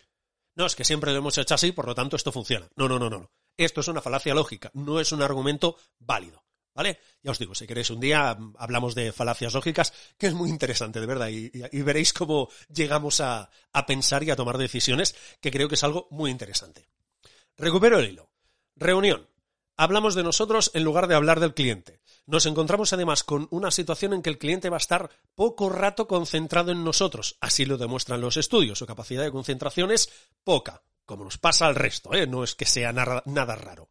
No, 0.54 0.66
es 0.66 0.74
que 0.74 0.84
siempre 0.84 1.12
lo 1.12 1.18
hemos 1.18 1.38
hecho 1.38 1.54
así, 1.54 1.72
por 1.72 1.86
lo 1.86 1.94
tanto 1.94 2.16
esto 2.16 2.32
funciona. 2.32 2.68
No, 2.76 2.88
no, 2.88 2.98
no, 2.98 3.08
no. 3.08 3.30
Esto 3.56 3.80
es 3.80 3.88
una 3.88 4.02
falacia 4.02 4.34
lógica, 4.34 4.70
no 4.74 5.00
es 5.00 5.12
un 5.12 5.22
argumento 5.22 5.76
válido. 5.98 6.44
¿Vale? 6.74 7.00
Ya 7.24 7.32
os 7.32 7.40
digo, 7.40 7.56
si 7.56 7.66
queréis 7.66 7.90
un 7.90 7.98
día 7.98 8.36
mm, 8.38 8.54
hablamos 8.56 8.94
de 8.94 9.10
falacias 9.10 9.52
lógicas, 9.52 9.92
que 10.16 10.28
es 10.28 10.34
muy 10.34 10.48
interesante, 10.48 11.00
de 11.00 11.06
verdad, 11.06 11.28
y, 11.28 11.50
veréis 11.82 12.12
cómo 12.12 12.50
llegamos 12.72 13.20
a, 13.20 13.50
a 13.72 13.84
pensar 13.84 14.22
y 14.22 14.30
a 14.30 14.36
tomar 14.36 14.58
decisiones, 14.58 15.16
que 15.40 15.50
creo 15.50 15.68
que 15.68 15.74
es 15.74 15.82
algo 15.82 16.06
muy 16.12 16.30
interesante. 16.30 16.88
Recupero 17.56 17.98
el 17.98 18.10
hilo. 18.10 18.30
Reunión. 18.76 19.28
Hablamos 19.76 20.14
de 20.14 20.22
nosotros 20.22 20.70
en 20.74 20.84
lugar 20.84 21.08
de 21.08 21.16
hablar 21.16 21.40
del 21.40 21.54
cliente. 21.54 22.00
Nos 22.28 22.44
encontramos 22.44 22.92
además 22.92 23.24
con 23.24 23.48
una 23.50 23.70
situación 23.70 24.12
en 24.12 24.20
que 24.20 24.28
el 24.28 24.36
cliente 24.36 24.68
va 24.68 24.76
a 24.76 24.84
estar 24.84 25.08
poco 25.34 25.70
rato 25.70 26.06
concentrado 26.06 26.72
en 26.72 26.84
nosotros. 26.84 27.38
Así 27.40 27.64
lo 27.64 27.78
demuestran 27.78 28.20
los 28.20 28.36
estudios. 28.36 28.78
Su 28.78 28.84
capacidad 28.84 29.22
de 29.22 29.32
concentración 29.32 29.90
es 29.90 30.10
poca, 30.44 30.82
como 31.06 31.24
nos 31.24 31.38
pasa 31.38 31.66
al 31.66 31.74
resto, 31.74 32.12
¿eh? 32.12 32.26
no 32.26 32.44
es 32.44 32.54
que 32.54 32.66
sea 32.66 32.92
nada 32.92 33.56
raro. 33.56 33.88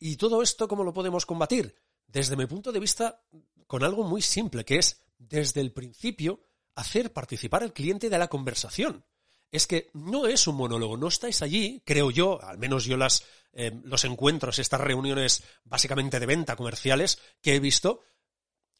¿Y 0.00 0.16
todo 0.16 0.42
esto 0.42 0.66
cómo 0.66 0.82
lo 0.82 0.92
podemos 0.92 1.26
combatir? 1.26 1.76
Desde 2.08 2.34
mi 2.34 2.46
punto 2.46 2.72
de 2.72 2.80
vista, 2.80 3.22
con 3.68 3.84
algo 3.84 4.02
muy 4.02 4.20
simple, 4.20 4.64
que 4.64 4.78
es, 4.78 5.04
desde 5.16 5.60
el 5.60 5.72
principio, 5.72 6.40
hacer 6.74 7.12
participar 7.12 7.62
al 7.62 7.72
cliente 7.72 8.10
de 8.10 8.18
la 8.18 8.26
conversación 8.26 9.04
es 9.50 9.66
que 9.66 9.90
no 9.94 10.26
es 10.26 10.46
un 10.46 10.56
monólogo, 10.56 10.96
no 10.96 11.08
estáis 11.08 11.42
allí, 11.42 11.82
creo 11.84 12.10
yo, 12.10 12.42
al 12.42 12.58
menos 12.58 12.84
yo 12.84 12.96
las, 12.96 13.24
eh, 13.52 13.72
los 13.84 14.04
encuentros, 14.04 14.58
estas 14.58 14.80
reuniones 14.80 15.42
básicamente 15.64 16.20
de 16.20 16.26
venta 16.26 16.56
comerciales 16.56 17.18
que 17.40 17.54
he 17.54 17.60
visto, 17.60 18.02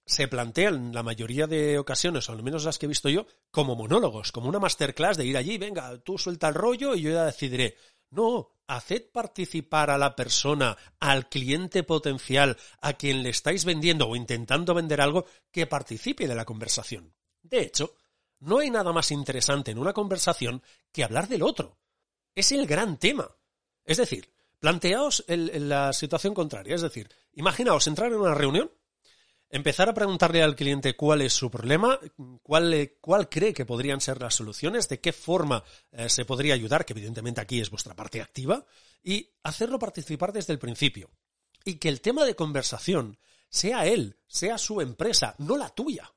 se 0.06 0.28
plantean 0.28 0.94
la 0.94 1.02
mayoría 1.02 1.46
de 1.46 1.78
ocasiones, 1.78 2.28
o 2.28 2.32
al 2.32 2.42
menos 2.42 2.64
las 2.64 2.78
que 2.78 2.86
he 2.86 2.88
visto 2.88 3.08
yo, 3.08 3.26
como 3.50 3.74
monólogos, 3.74 4.30
como 4.30 4.48
una 4.48 4.60
masterclass 4.60 5.16
de 5.16 5.26
ir 5.26 5.36
allí, 5.36 5.58
venga, 5.58 5.98
tú 5.98 6.16
suelta 6.16 6.48
el 6.48 6.54
rollo 6.54 6.94
y 6.94 7.02
yo 7.02 7.10
ya 7.10 7.24
decidiré. 7.24 7.76
No, 8.10 8.50
haced 8.68 9.10
participar 9.10 9.90
a 9.90 9.98
la 9.98 10.14
persona, 10.14 10.76
al 11.00 11.28
cliente 11.28 11.82
potencial, 11.82 12.56
a 12.80 12.92
quien 12.92 13.24
le 13.24 13.30
estáis 13.30 13.64
vendiendo 13.64 14.08
o 14.08 14.14
intentando 14.14 14.74
vender 14.74 15.00
algo, 15.00 15.26
que 15.50 15.66
participe 15.66 16.28
de 16.28 16.36
la 16.36 16.44
conversación. 16.44 17.12
De 17.42 17.62
hecho, 17.62 17.94
no 18.40 18.58
hay 18.58 18.70
nada 18.70 18.92
más 18.92 19.10
interesante 19.10 19.70
en 19.70 19.78
una 19.78 19.92
conversación 19.92 20.62
que 20.92 21.04
hablar 21.04 21.28
del 21.28 21.42
otro. 21.42 21.78
Es 22.34 22.52
el 22.52 22.66
gran 22.66 22.98
tema. 22.98 23.28
Es 23.84 23.96
decir, 23.96 24.32
planteaos 24.58 25.24
la 25.28 25.92
situación 25.92 26.34
contraria. 26.34 26.74
Es 26.74 26.82
decir, 26.82 27.08
imaginaos 27.32 27.86
entrar 27.86 28.12
en 28.12 28.18
una 28.18 28.34
reunión, 28.34 28.70
empezar 29.48 29.88
a 29.88 29.94
preguntarle 29.94 30.42
al 30.42 30.56
cliente 30.56 30.96
cuál 30.96 31.22
es 31.22 31.32
su 31.32 31.50
problema, 31.50 31.98
cuál, 32.42 32.92
cuál 33.00 33.28
cree 33.28 33.54
que 33.54 33.64
podrían 33.64 34.00
ser 34.00 34.20
las 34.20 34.34
soluciones, 34.34 34.88
de 34.88 35.00
qué 35.00 35.12
forma 35.12 35.62
eh, 35.92 36.08
se 36.08 36.24
podría 36.24 36.54
ayudar, 36.54 36.84
que 36.84 36.92
evidentemente 36.92 37.40
aquí 37.40 37.60
es 37.60 37.70
vuestra 37.70 37.94
parte 37.94 38.20
activa, 38.20 38.66
y 39.02 39.30
hacerlo 39.42 39.78
participar 39.78 40.32
desde 40.32 40.52
el 40.52 40.58
principio. 40.58 41.10
Y 41.64 41.76
que 41.76 41.88
el 41.88 42.00
tema 42.00 42.24
de 42.24 42.36
conversación 42.36 43.18
sea 43.48 43.86
él, 43.86 44.18
sea 44.26 44.58
su 44.58 44.80
empresa, 44.80 45.34
no 45.38 45.56
la 45.56 45.68
tuya. 45.70 46.12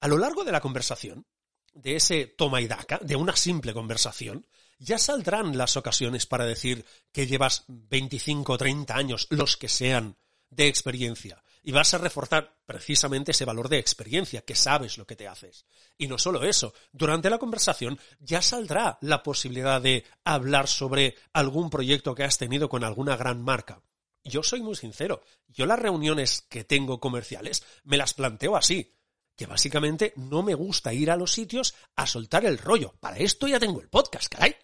A 0.00 0.08
lo 0.08 0.18
largo 0.18 0.44
de 0.44 0.52
la 0.52 0.60
conversación, 0.60 1.26
de 1.74 1.96
ese 1.96 2.26
toma 2.26 2.60
y 2.60 2.66
daca, 2.66 2.98
de 3.02 3.16
una 3.16 3.36
simple 3.36 3.74
conversación, 3.74 4.46
ya 4.78 4.98
saldrán 4.98 5.56
las 5.56 5.76
ocasiones 5.76 6.26
para 6.26 6.44
decir 6.44 6.84
que 7.12 7.26
llevas 7.26 7.64
25 7.68 8.52
o 8.52 8.58
30 8.58 8.96
años, 8.96 9.26
los 9.30 9.56
que 9.56 9.68
sean, 9.68 10.16
de 10.50 10.68
experiencia. 10.68 11.42
Y 11.62 11.72
vas 11.72 11.94
a 11.94 11.98
reforzar 11.98 12.58
precisamente 12.66 13.30
ese 13.30 13.46
valor 13.46 13.68
de 13.68 13.78
experiencia, 13.78 14.42
que 14.42 14.54
sabes 14.54 14.98
lo 14.98 15.06
que 15.06 15.16
te 15.16 15.26
haces. 15.26 15.64
Y 15.96 16.08
no 16.08 16.18
solo 16.18 16.44
eso, 16.44 16.74
durante 16.92 17.30
la 17.30 17.38
conversación 17.38 17.98
ya 18.20 18.42
saldrá 18.42 18.98
la 19.00 19.22
posibilidad 19.22 19.80
de 19.80 20.04
hablar 20.24 20.68
sobre 20.68 21.16
algún 21.32 21.70
proyecto 21.70 22.14
que 22.14 22.24
has 22.24 22.36
tenido 22.36 22.68
con 22.68 22.84
alguna 22.84 23.16
gran 23.16 23.42
marca. 23.42 23.80
Yo 24.24 24.42
soy 24.42 24.60
muy 24.60 24.74
sincero, 24.74 25.22
yo 25.48 25.66
las 25.66 25.78
reuniones 25.78 26.42
que 26.48 26.64
tengo 26.64 27.00
comerciales 27.00 27.64
me 27.84 27.96
las 27.96 28.14
planteo 28.14 28.56
así 28.56 28.94
que 29.36 29.46
básicamente 29.46 30.12
no 30.16 30.42
me 30.42 30.54
gusta 30.54 30.92
ir 30.92 31.10
a 31.10 31.16
los 31.16 31.32
sitios 31.32 31.74
a 31.96 32.06
soltar 32.06 32.44
el 32.44 32.58
rollo. 32.58 32.94
Para 33.00 33.18
esto 33.18 33.48
ya 33.48 33.58
tengo 33.58 33.80
el 33.80 33.88
podcast, 33.88 34.28
caray. 34.28 34.54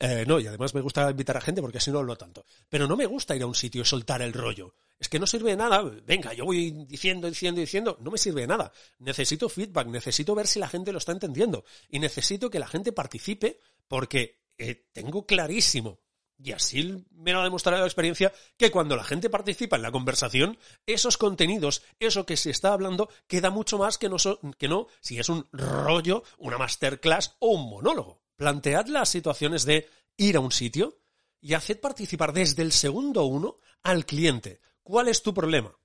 Eh, 0.00 0.24
no, 0.26 0.40
y 0.40 0.46
además 0.46 0.74
me 0.74 0.80
gusta 0.80 1.10
invitar 1.10 1.36
a 1.36 1.40
gente 1.40 1.60
porque 1.60 1.78
así 1.78 1.90
no 1.90 1.98
hablo 1.98 2.16
tanto. 2.16 2.44
Pero 2.68 2.86
no 2.86 2.96
me 2.96 3.06
gusta 3.06 3.36
ir 3.36 3.42
a 3.42 3.46
un 3.46 3.54
sitio 3.54 3.82
y 3.82 3.84
soltar 3.84 4.22
el 4.22 4.32
rollo. 4.32 4.74
Es 4.98 5.08
que 5.08 5.18
no 5.18 5.26
sirve 5.26 5.50
de 5.50 5.56
nada. 5.56 5.82
Venga, 5.82 6.32
yo 6.32 6.44
voy 6.44 6.70
diciendo, 6.86 7.28
diciendo, 7.28 7.60
diciendo. 7.60 7.98
No 8.00 8.10
me 8.10 8.18
sirve 8.18 8.42
de 8.42 8.46
nada. 8.46 8.72
Necesito 8.98 9.48
feedback, 9.48 9.88
necesito 9.88 10.34
ver 10.34 10.46
si 10.46 10.58
la 10.58 10.68
gente 10.68 10.92
lo 10.92 10.98
está 10.98 11.12
entendiendo. 11.12 11.64
Y 11.90 11.98
necesito 11.98 12.50
que 12.50 12.58
la 12.58 12.66
gente 12.66 12.92
participe 12.92 13.58
porque 13.88 14.44
eh, 14.56 14.86
tengo 14.92 15.26
clarísimo 15.26 16.03
y 16.38 16.52
así 16.52 17.04
me 17.10 17.32
lo 17.32 17.40
ha 17.40 17.44
demostrado 17.44 17.80
la 17.80 17.86
experiencia 17.86 18.32
que 18.56 18.70
cuando 18.70 18.96
la 18.96 19.04
gente 19.04 19.30
participa 19.30 19.76
en 19.76 19.82
la 19.82 19.92
conversación, 19.92 20.58
esos 20.86 21.16
contenidos, 21.16 21.82
eso 22.00 22.26
que 22.26 22.36
se 22.36 22.50
está 22.50 22.72
hablando, 22.72 23.08
queda 23.26 23.50
mucho 23.50 23.78
más 23.78 23.98
que 23.98 24.08
no, 24.08 24.16
que 24.58 24.68
no 24.68 24.88
si 25.00 25.18
es 25.18 25.28
un 25.28 25.46
rollo, 25.52 26.22
una 26.38 26.58
masterclass 26.58 27.36
o 27.38 27.54
un 27.54 27.70
monólogo. 27.70 28.22
Plantead 28.36 28.86
las 28.88 29.08
situaciones 29.08 29.64
de 29.64 29.88
ir 30.16 30.36
a 30.36 30.40
un 30.40 30.52
sitio 30.52 30.98
y 31.40 31.54
haced 31.54 31.80
participar 31.80 32.32
desde 32.32 32.62
el 32.62 32.72
segundo 32.72 33.24
uno 33.24 33.58
al 33.82 34.06
cliente. 34.06 34.60
¿Cuál 34.82 35.08
es 35.08 35.22
tu 35.22 35.32
problema? 35.32 35.76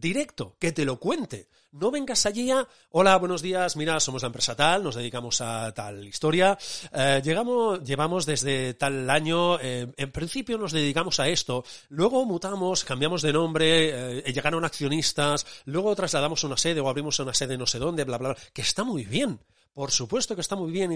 Directo, 0.00 0.56
que 0.58 0.72
te 0.72 0.84
lo 0.84 0.98
cuente. 0.98 1.48
No 1.70 1.90
vengas 1.90 2.24
allí 2.24 2.50
a, 2.50 2.66
hola, 2.90 3.16
buenos 3.18 3.42
días, 3.42 3.76
mira, 3.76 4.00
somos 4.00 4.22
la 4.22 4.28
empresa 4.28 4.56
tal, 4.56 4.82
nos 4.82 4.94
dedicamos 4.94 5.42
a 5.42 5.72
tal 5.74 6.06
historia, 6.06 6.56
eh, 6.94 7.20
llegamos, 7.22 7.84
llevamos 7.84 8.24
desde 8.24 8.72
tal 8.72 9.10
año, 9.10 9.60
eh, 9.60 9.92
en 9.94 10.10
principio 10.10 10.56
nos 10.56 10.72
dedicamos 10.72 11.20
a 11.20 11.28
esto, 11.28 11.64
luego 11.90 12.24
mutamos, 12.24 12.84
cambiamos 12.84 13.20
de 13.20 13.34
nombre, 13.34 14.20
eh, 14.20 14.32
llegaron 14.32 14.64
accionistas, 14.64 15.46
luego 15.66 15.94
trasladamos 15.94 16.42
una 16.42 16.56
sede 16.56 16.80
o 16.80 16.88
abrimos 16.88 17.18
una 17.18 17.34
sede 17.34 17.58
no 17.58 17.66
sé 17.66 17.78
dónde, 17.78 18.04
bla, 18.04 18.16
bla, 18.16 18.30
bla, 18.30 18.38
que 18.54 18.62
está 18.62 18.82
muy 18.82 19.04
bien. 19.04 19.38
Por 19.74 19.92
supuesto 19.92 20.34
que 20.34 20.40
está 20.40 20.56
muy 20.56 20.72
bien 20.72 20.90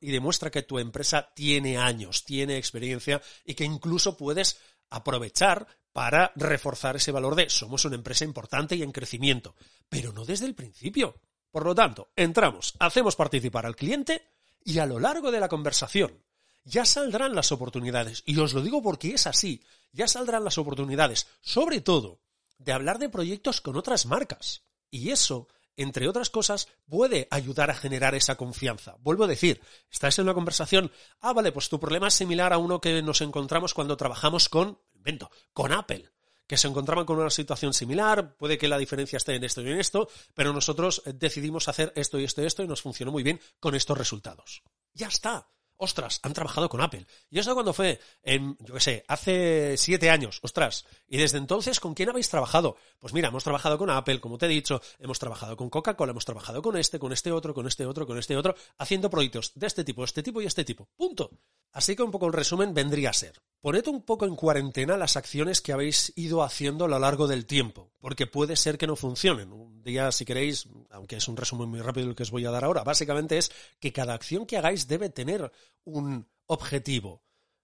y 0.00 0.10
demuestra 0.10 0.50
que 0.50 0.62
tu 0.62 0.78
empresa 0.78 1.32
tiene 1.34 1.76
años, 1.76 2.24
tiene 2.24 2.56
experiencia 2.56 3.20
y 3.44 3.52
que 3.52 3.64
incluso 3.64 4.16
puedes 4.16 4.58
aprovechar 4.88 5.66
para 5.92 6.32
reforzar 6.36 6.96
ese 6.96 7.12
valor 7.12 7.34
de 7.34 7.50
somos 7.50 7.84
una 7.84 7.96
empresa 7.96 8.24
importante 8.24 8.76
y 8.76 8.82
en 8.82 8.92
crecimiento, 8.92 9.54
pero 9.88 10.12
no 10.12 10.24
desde 10.24 10.46
el 10.46 10.54
principio. 10.54 11.20
Por 11.50 11.66
lo 11.66 11.74
tanto, 11.74 12.10
entramos, 12.16 12.74
hacemos 12.78 13.14
participar 13.14 13.66
al 13.66 13.76
cliente 13.76 14.26
y 14.64 14.78
a 14.78 14.86
lo 14.86 14.98
largo 14.98 15.30
de 15.30 15.40
la 15.40 15.48
conversación 15.48 16.22
ya 16.64 16.84
saldrán 16.84 17.34
las 17.34 17.52
oportunidades. 17.52 18.22
Y 18.26 18.38
os 18.38 18.54
lo 18.54 18.62
digo 18.62 18.82
porque 18.82 19.14
es 19.14 19.26
así, 19.26 19.62
ya 19.92 20.08
saldrán 20.08 20.44
las 20.44 20.58
oportunidades, 20.58 21.26
sobre 21.40 21.80
todo, 21.80 22.20
de 22.58 22.72
hablar 22.72 22.98
de 22.98 23.08
proyectos 23.08 23.60
con 23.60 23.76
otras 23.76 24.06
marcas. 24.06 24.62
Y 24.90 25.10
eso, 25.10 25.48
entre 25.76 26.08
otras 26.08 26.30
cosas, 26.30 26.68
puede 26.88 27.26
ayudar 27.30 27.70
a 27.70 27.74
generar 27.74 28.14
esa 28.14 28.36
confianza. 28.36 28.96
Vuelvo 29.00 29.24
a 29.24 29.28
decir, 29.28 29.60
estás 29.90 30.18
en 30.18 30.24
una 30.24 30.34
conversación, 30.34 30.92
ah, 31.20 31.32
vale, 31.32 31.52
pues 31.52 31.68
tu 31.68 31.80
problema 31.80 32.08
es 32.08 32.14
similar 32.14 32.52
a 32.52 32.58
uno 32.58 32.80
que 32.80 33.02
nos 33.02 33.20
encontramos 33.20 33.74
cuando 33.74 33.96
trabajamos 33.96 34.48
con 34.48 34.78
invento, 35.02 35.30
con 35.52 35.72
Apple, 35.72 36.08
que 36.46 36.56
se 36.56 36.68
encontraban 36.68 37.04
con 37.04 37.18
una 37.18 37.30
situación 37.30 37.74
similar, 37.74 38.36
puede 38.36 38.58
que 38.58 38.68
la 38.68 38.78
diferencia 38.78 39.16
esté 39.16 39.34
en 39.34 39.44
esto 39.44 39.62
y 39.62 39.70
en 39.70 39.80
esto, 39.80 40.08
pero 40.34 40.52
nosotros 40.52 41.02
decidimos 41.06 41.68
hacer 41.68 41.92
esto 41.96 42.18
y 42.20 42.24
esto 42.24 42.42
y 42.42 42.46
esto 42.46 42.62
y 42.62 42.68
nos 42.68 42.82
funcionó 42.82 43.10
muy 43.10 43.22
bien 43.22 43.40
con 43.58 43.74
estos 43.74 43.98
resultados. 43.98 44.62
Ya 44.94 45.08
está. 45.08 45.48
Ostras, 45.76 46.20
han 46.22 46.32
trabajado 46.32 46.68
con 46.68 46.80
Apple. 46.80 47.06
¿Y 47.28 47.38
eso 47.38 47.54
cuando 47.54 47.72
fue? 47.72 47.98
En, 48.22 48.56
yo 48.60 48.74
qué 48.74 48.80
sé, 48.80 49.04
hace 49.08 49.76
siete 49.76 50.10
años. 50.10 50.38
Ostras. 50.42 50.84
Y 51.08 51.16
desde 51.18 51.38
entonces, 51.38 51.80
¿con 51.80 51.94
quién 51.94 52.08
habéis 52.08 52.28
trabajado? 52.28 52.76
Pues 52.98 53.12
mira, 53.12 53.28
hemos 53.28 53.42
trabajado 53.42 53.78
con 53.78 53.90
Apple, 53.90 54.20
como 54.20 54.38
te 54.38 54.46
he 54.46 54.48
dicho, 54.48 54.80
hemos 54.98 55.18
trabajado 55.18 55.56
con 55.56 55.70
Coca-Cola, 55.70 56.12
hemos 56.12 56.24
trabajado 56.24 56.62
con 56.62 56.76
este, 56.76 56.98
con 56.98 57.12
este 57.12 57.32
otro, 57.32 57.52
con 57.52 57.66
este 57.66 57.84
otro, 57.84 58.06
con 58.06 58.18
este 58.18 58.36
otro, 58.36 58.54
haciendo 58.78 59.10
proyectos 59.10 59.52
de 59.54 59.66
este 59.66 59.84
tipo, 59.84 60.04
este 60.04 60.22
tipo 60.22 60.40
y 60.40 60.46
este 60.46 60.64
tipo. 60.64 60.88
Punto. 60.96 61.30
Así 61.72 61.96
que 61.96 62.02
un 62.02 62.10
poco 62.10 62.26
el 62.26 62.34
resumen 62.34 62.74
vendría 62.74 63.10
a 63.10 63.14
ser, 63.14 63.40
poned 63.62 63.86
un 63.86 64.02
poco 64.02 64.26
en 64.26 64.36
cuarentena 64.36 64.98
las 64.98 65.16
acciones 65.16 65.62
que 65.62 65.72
habéis 65.72 66.12
ido 66.16 66.42
haciendo 66.42 66.84
a 66.84 66.88
lo 66.88 66.98
largo 66.98 67.26
del 67.26 67.46
tiempo, 67.46 67.90
porque 67.98 68.26
puede 68.26 68.56
ser 68.56 68.76
que 68.76 68.86
no 68.86 68.94
funcionen. 68.94 69.52
Un 69.52 69.82
día, 69.82 70.12
si 70.12 70.26
queréis, 70.26 70.68
aunque 70.90 71.16
es 71.16 71.28
un 71.28 71.36
resumen 71.36 71.70
muy 71.70 71.80
rápido 71.80 72.10
el 72.10 72.14
que 72.14 72.24
os 72.24 72.30
voy 72.30 72.44
a 72.44 72.50
dar 72.50 72.64
ahora, 72.64 72.84
básicamente 72.84 73.38
es 73.38 73.50
que 73.80 73.90
cada 73.90 74.12
acción 74.12 74.44
que 74.44 74.58
hagáis 74.58 74.86
debe 74.86 75.08
tener 75.08 75.50
un 75.84 76.28
objetivo, 76.46 77.22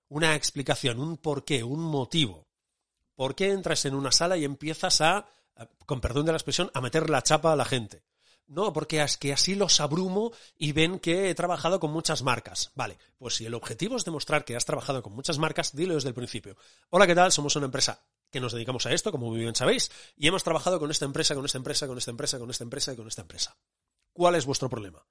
una 0.09 0.35
explicación, 0.35 1.01
un 1.01 1.17
porqué, 1.17 1.63
un 1.63 1.81
motivo. 1.81 2.49
¿Por 3.15 3.35
qué 3.35 3.51
entras 3.51 3.85
en 3.85 3.95
una 3.95 4.13
sala 4.13 4.37
y 4.37 4.45
empiezas 4.45 5.01
a, 5.01 5.29
con 5.87 6.01
perdón 6.01 6.27
de 6.27 6.33
la 6.33 6.39
expresión, 6.39 6.71
a 6.75 6.81
meter 6.81 7.11
la 7.11 7.23
chapa 7.23 7.53
a 7.53 7.57
la 7.57 7.65
gente? 7.65 8.05
No, 8.47 8.73
porque 8.73 9.05
que 9.21 9.33
así 9.33 9.55
los 9.55 9.79
abrumo 9.81 10.33
y 10.57 10.73
ven 10.73 11.01
que 11.01 11.29
he 11.29 11.35
trabajado 11.35 11.81
con 11.81 11.91
muchas 11.91 12.23
marcas. 12.23 12.73
Vale, 12.75 12.99
pues 13.19 13.35
si 13.35 13.45
el 13.45 13.53
objetivo 13.53 13.97
es 13.97 14.07
demostrar 14.07 14.47
que 14.47 14.57
has 14.57 14.65
trabajado 14.65 15.03
con 15.03 15.13
muchas 15.13 15.37
marcas, 15.39 15.77
dilo 15.77 15.95
desde 15.95 16.09
el 16.09 16.15
principio. 16.15 16.57
Hola, 16.89 17.07
¿qué 17.07 17.15
tal? 17.15 17.31
Somos 17.31 17.57
una 17.57 17.67
empresa 17.67 18.03
que 18.31 18.41
nos 18.41 18.53
dedicamos 18.53 18.87
a 18.87 18.93
esto, 18.93 19.13
como 19.13 19.29
muy 19.29 19.41
bien 19.41 19.55
sabéis, 19.55 19.91
y 20.17 20.29
hemos 20.29 20.45
trabajado 20.45 20.79
con 20.79 20.91
esta 20.91 21.05
empresa, 21.05 21.35
con 21.35 21.45
esta 21.45 21.59
empresa, 21.59 21.87
con 21.87 21.99
esta 21.99 22.11
empresa, 22.11 22.39
con 22.39 22.51
esta 22.51 22.65
empresa 22.65 22.93
y 22.93 22.97
con 22.97 23.09
esta 23.09 23.23
empresa. 23.23 23.57
¿Cuál 24.15 24.35
es 24.35 24.47
vuestro 24.47 24.71
problema? 24.71 25.05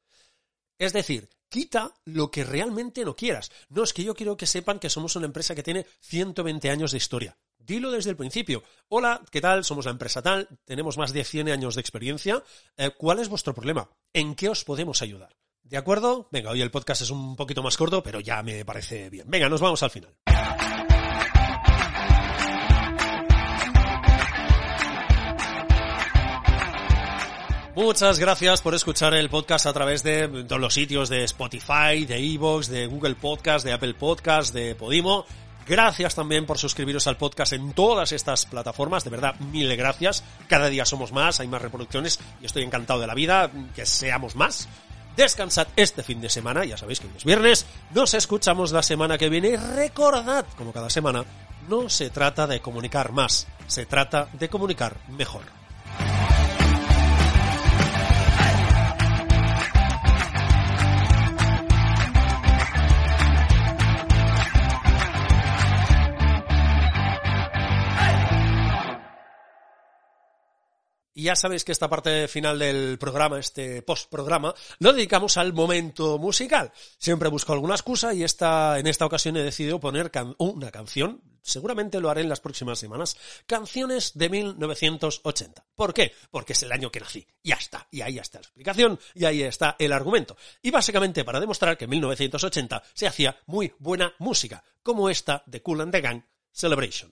Es 0.79 0.93
decir, 0.93 1.29
quita 1.49 1.93
lo 2.05 2.29
que 2.29 2.43
realmente 2.43 3.03
no 3.03 3.15
quieras. 3.15 3.51
No 3.69 3.83
es 3.83 3.93
que 3.93 4.03
yo 4.03 4.13
quiero 4.13 4.37
que 4.37 4.45
sepan 4.45 4.79
que 4.79 4.89
somos 4.89 5.15
una 5.15 5.25
empresa 5.25 5.55
que 5.55 5.63
tiene 5.63 5.85
120 6.01 6.69
años 6.69 6.91
de 6.91 6.97
historia. 6.97 7.37
Dilo 7.57 7.91
desde 7.91 8.11
el 8.11 8.15
principio. 8.15 8.63
Hola, 8.87 9.21
¿qué 9.31 9.41
tal? 9.41 9.63
Somos 9.63 9.85
la 9.85 9.91
empresa 9.91 10.21
tal, 10.21 10.47
tenemos 10.65 10.97
más 10.97 11.11
de 11.11 11.23
100 11.23 11.49
años 11.49 11.75
de 11.75 11.81
experiencia. 11.81 12.43
Eh, 12.77 12.91
¿Cuál 12.97 13.19
es 13.19 13.27
vuestro 13.27 13.53
problema? 13.53 13.89
¿En 14.13 14.35
qué 14.35 14.49
os 14.49 14.63
podemos 14.63 15.01
ayudar? 15.01 15.35
¿De 15.63 15.77
acuerdo? 15.77 16.29
Venga, 16.31 16.51
hoy 16.51 16.61
el 16.61 16.71
podcast 16.71 17.01
es 17.01 17.09
un 17.09 17.35
poquito 17.35 17.61
más 17.61 17.75
corto, 17.75 18.01
pero 18.01 18.21
ya 18.21 18.41
me 18.41 18.63
parece 18.63 19.09
bien. 19.09 19.29
Venga, 19.29 19.49
nos 19.49 19.59
vamos 19.59 19.83
al 19.83 19.89
final. 19.89 20.15
Muchas 27.77 28.17
gracias 28.17 28.63
por 28.63 28.73
escuchar 28.73 29.13
el 29.13 29.29
podcast 29.29 29.67
a 29.67 29.71
través 29.71 30.01
de 30.01 30.27
todos 30.45 30.59
los 30.59 30.73
sitios 30.73 31.09
de 31.09 31.23
Spotify, 31.25 32.07
de 32.07 32.17
Evox, 32.17 32.69
de 32.69 32.87
Google 32.87 33.13
Podcast, 33.13 33.63
de 33.63 33.71
Apple 33.71 33.93
Podcast, 33.93 34.51
de 34.51 34.73
Podimo. 34.73 35.27
Gracias 35.67 36.15
también 36.15 36.47
por 36.47 36.57
suscribiros 36.57 37.05
al 37.05 37.17
podcast 37.17 37.53
en 37.53 37.73
todas 37.73 38.13
estas 38.13 38.47
plataformas. 38.47 39.03
De 39.03 39.11
verdad, 39.11 39.35
mil 39.39 39.77
gracias. 39.77 40.23
Cada 40.47 40.69
día 40.69 40.85
somos 40.85 41.11
más, 41.11 41.39
hay 41.39 41.47
más 41.47 41.61
reproducciones 41.61 42.19
y 42.41 42.47
estoy 42.47 42.63
encantado 42.63 42.99
de 42.99 43.05
la 43.05 43.13
vida, 43.13 43.51
que 43.75 43.85
seamos 43.85 44.35
más. 44.35 44.67
Descansad 45.15 45.67
este 45.75 46.01
fin 46.01 46.19
de 46.19 46.29
semana, 46.29 46.65
ya 46.65 46.77
sabéis 46.77 46.99
que 46.99 47.05
hoy 47.05 47.13
es 47.15 47.25
viernes. 47.25 47.67
Nos 47.93 48.15
escuchamos 48.15 48.71
la 48.71 48.81
semana 48.81 49.19
que 49.19 49.29
viene 49.29 49.55
recordad, 49.55 50.47
como 50.57 50.73
cada 50.73 50.89
semana, 50.89 51.23
no 51.69 51.89
se 51.89 52.09
trata 52.09 52.47
de 52.47 52.59
comunicar 52.59 53.11
más, 53.11 53.45
se 53.67 53.85
trata 53.85 54.29
de 54.33 54.49
comunicar 54.49 54.97
mejor. 55.09 55.56
Y 71.17 71.23
ya 71.23 71.35
sabéis 71.35 71.63
que 71.63 71.71
esta 71.71 71.89
parte 71.89 72.27
final 72.27 72.59
del 72.59 72.99
programa, 72.99 73.39
este 73.39 73.81
post-programa, 73.81 74.53
lo 74.77 74.93
dedicamos 74.93 75.37
al 75.37 75.51
momento 75.51 76.19
musical. 76.19 76.71
Siempre 76.99 77.27
busco 77.29 77.53
alguna 77.53 77.73
excusa 77.73 78.13
y 78.13 78.23
esta, 78.23 78.77
en 78.77 78.85
esta 78.85 79.07
ocasión 79.07 79.35
he 79.35 79.41
decidido 79.41 79.79
poner 79.79 80.11
una 80.37 80.69
canción, 80.69 81.23
seguramente 81.41 81.99
lo 81.99 82.11
haré 82.11 82.21
en 82.21 82.29
las 82.29 82.39
próximas 82.39 82.77
semanas, 82.77 83.17
canciones 83.47 84.11
de 84.13 84.29
1980. 84.29 85.65
¿Por 85.73 85.91
qué? 85.91 86.13
Porque 86.29 86.53
es 86.53 86.61
el 86.61 86.71
año 86.71 86.91
que 86.91 86.99
nací. 86.99 87.25
Ya 87.43 87.55
está. 87.55 87.87
Y 87.89 88.01
ahí 88.01 88.19
está 88.19 88.37
la 88.37 88.43
explicación 88.43 88.99
y 89.15 89.25
ahí 89.25 89.41
está 89.41 89.75
el 89.79 89.93
argumento. 89.93 90.37
Y 90.61 90.69
básicamente 90.69 91.25
para 91.25 91.39
demostrar 91.39 91.79
que 91.79 91.85
en 91.85 91.89
1980 91.89 92.83
se 92.93 93.07
hacía 93.07 93.39
muy 93.47 93.73
buena 93.79 94.13
música, 94.19 94.63
como 94.83 95.09
esta 95.09 95.41
de 95.47 95.63
Cool 95.63 95.81
and 95.81 95.91
the 95.91 96.01
Gang, 96.01 96.21
Celebration. 96.51 97.11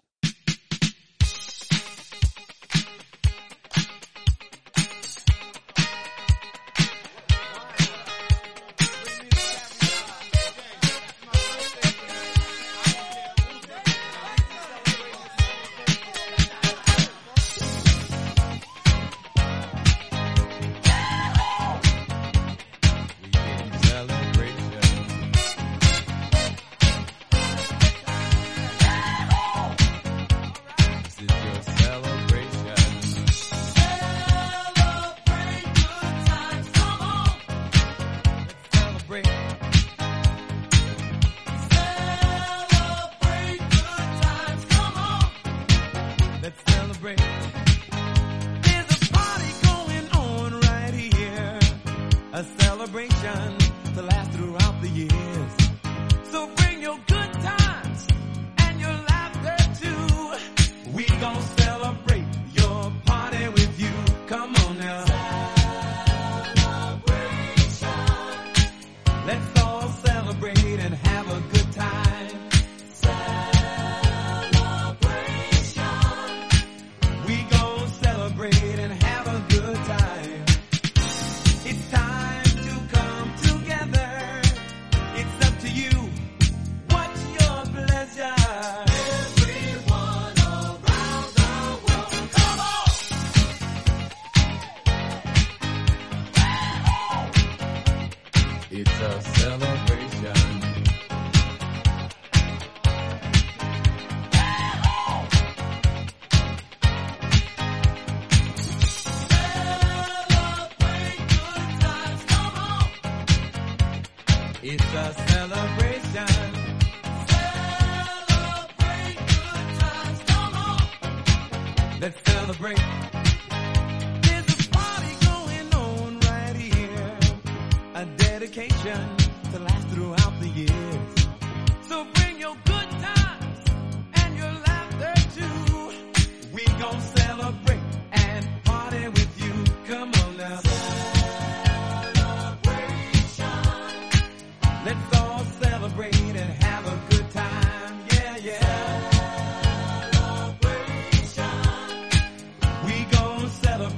It's 114.78 114.84
a 114.94 115.14
celebration. 115.30 115.85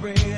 breath. 0.00 0.37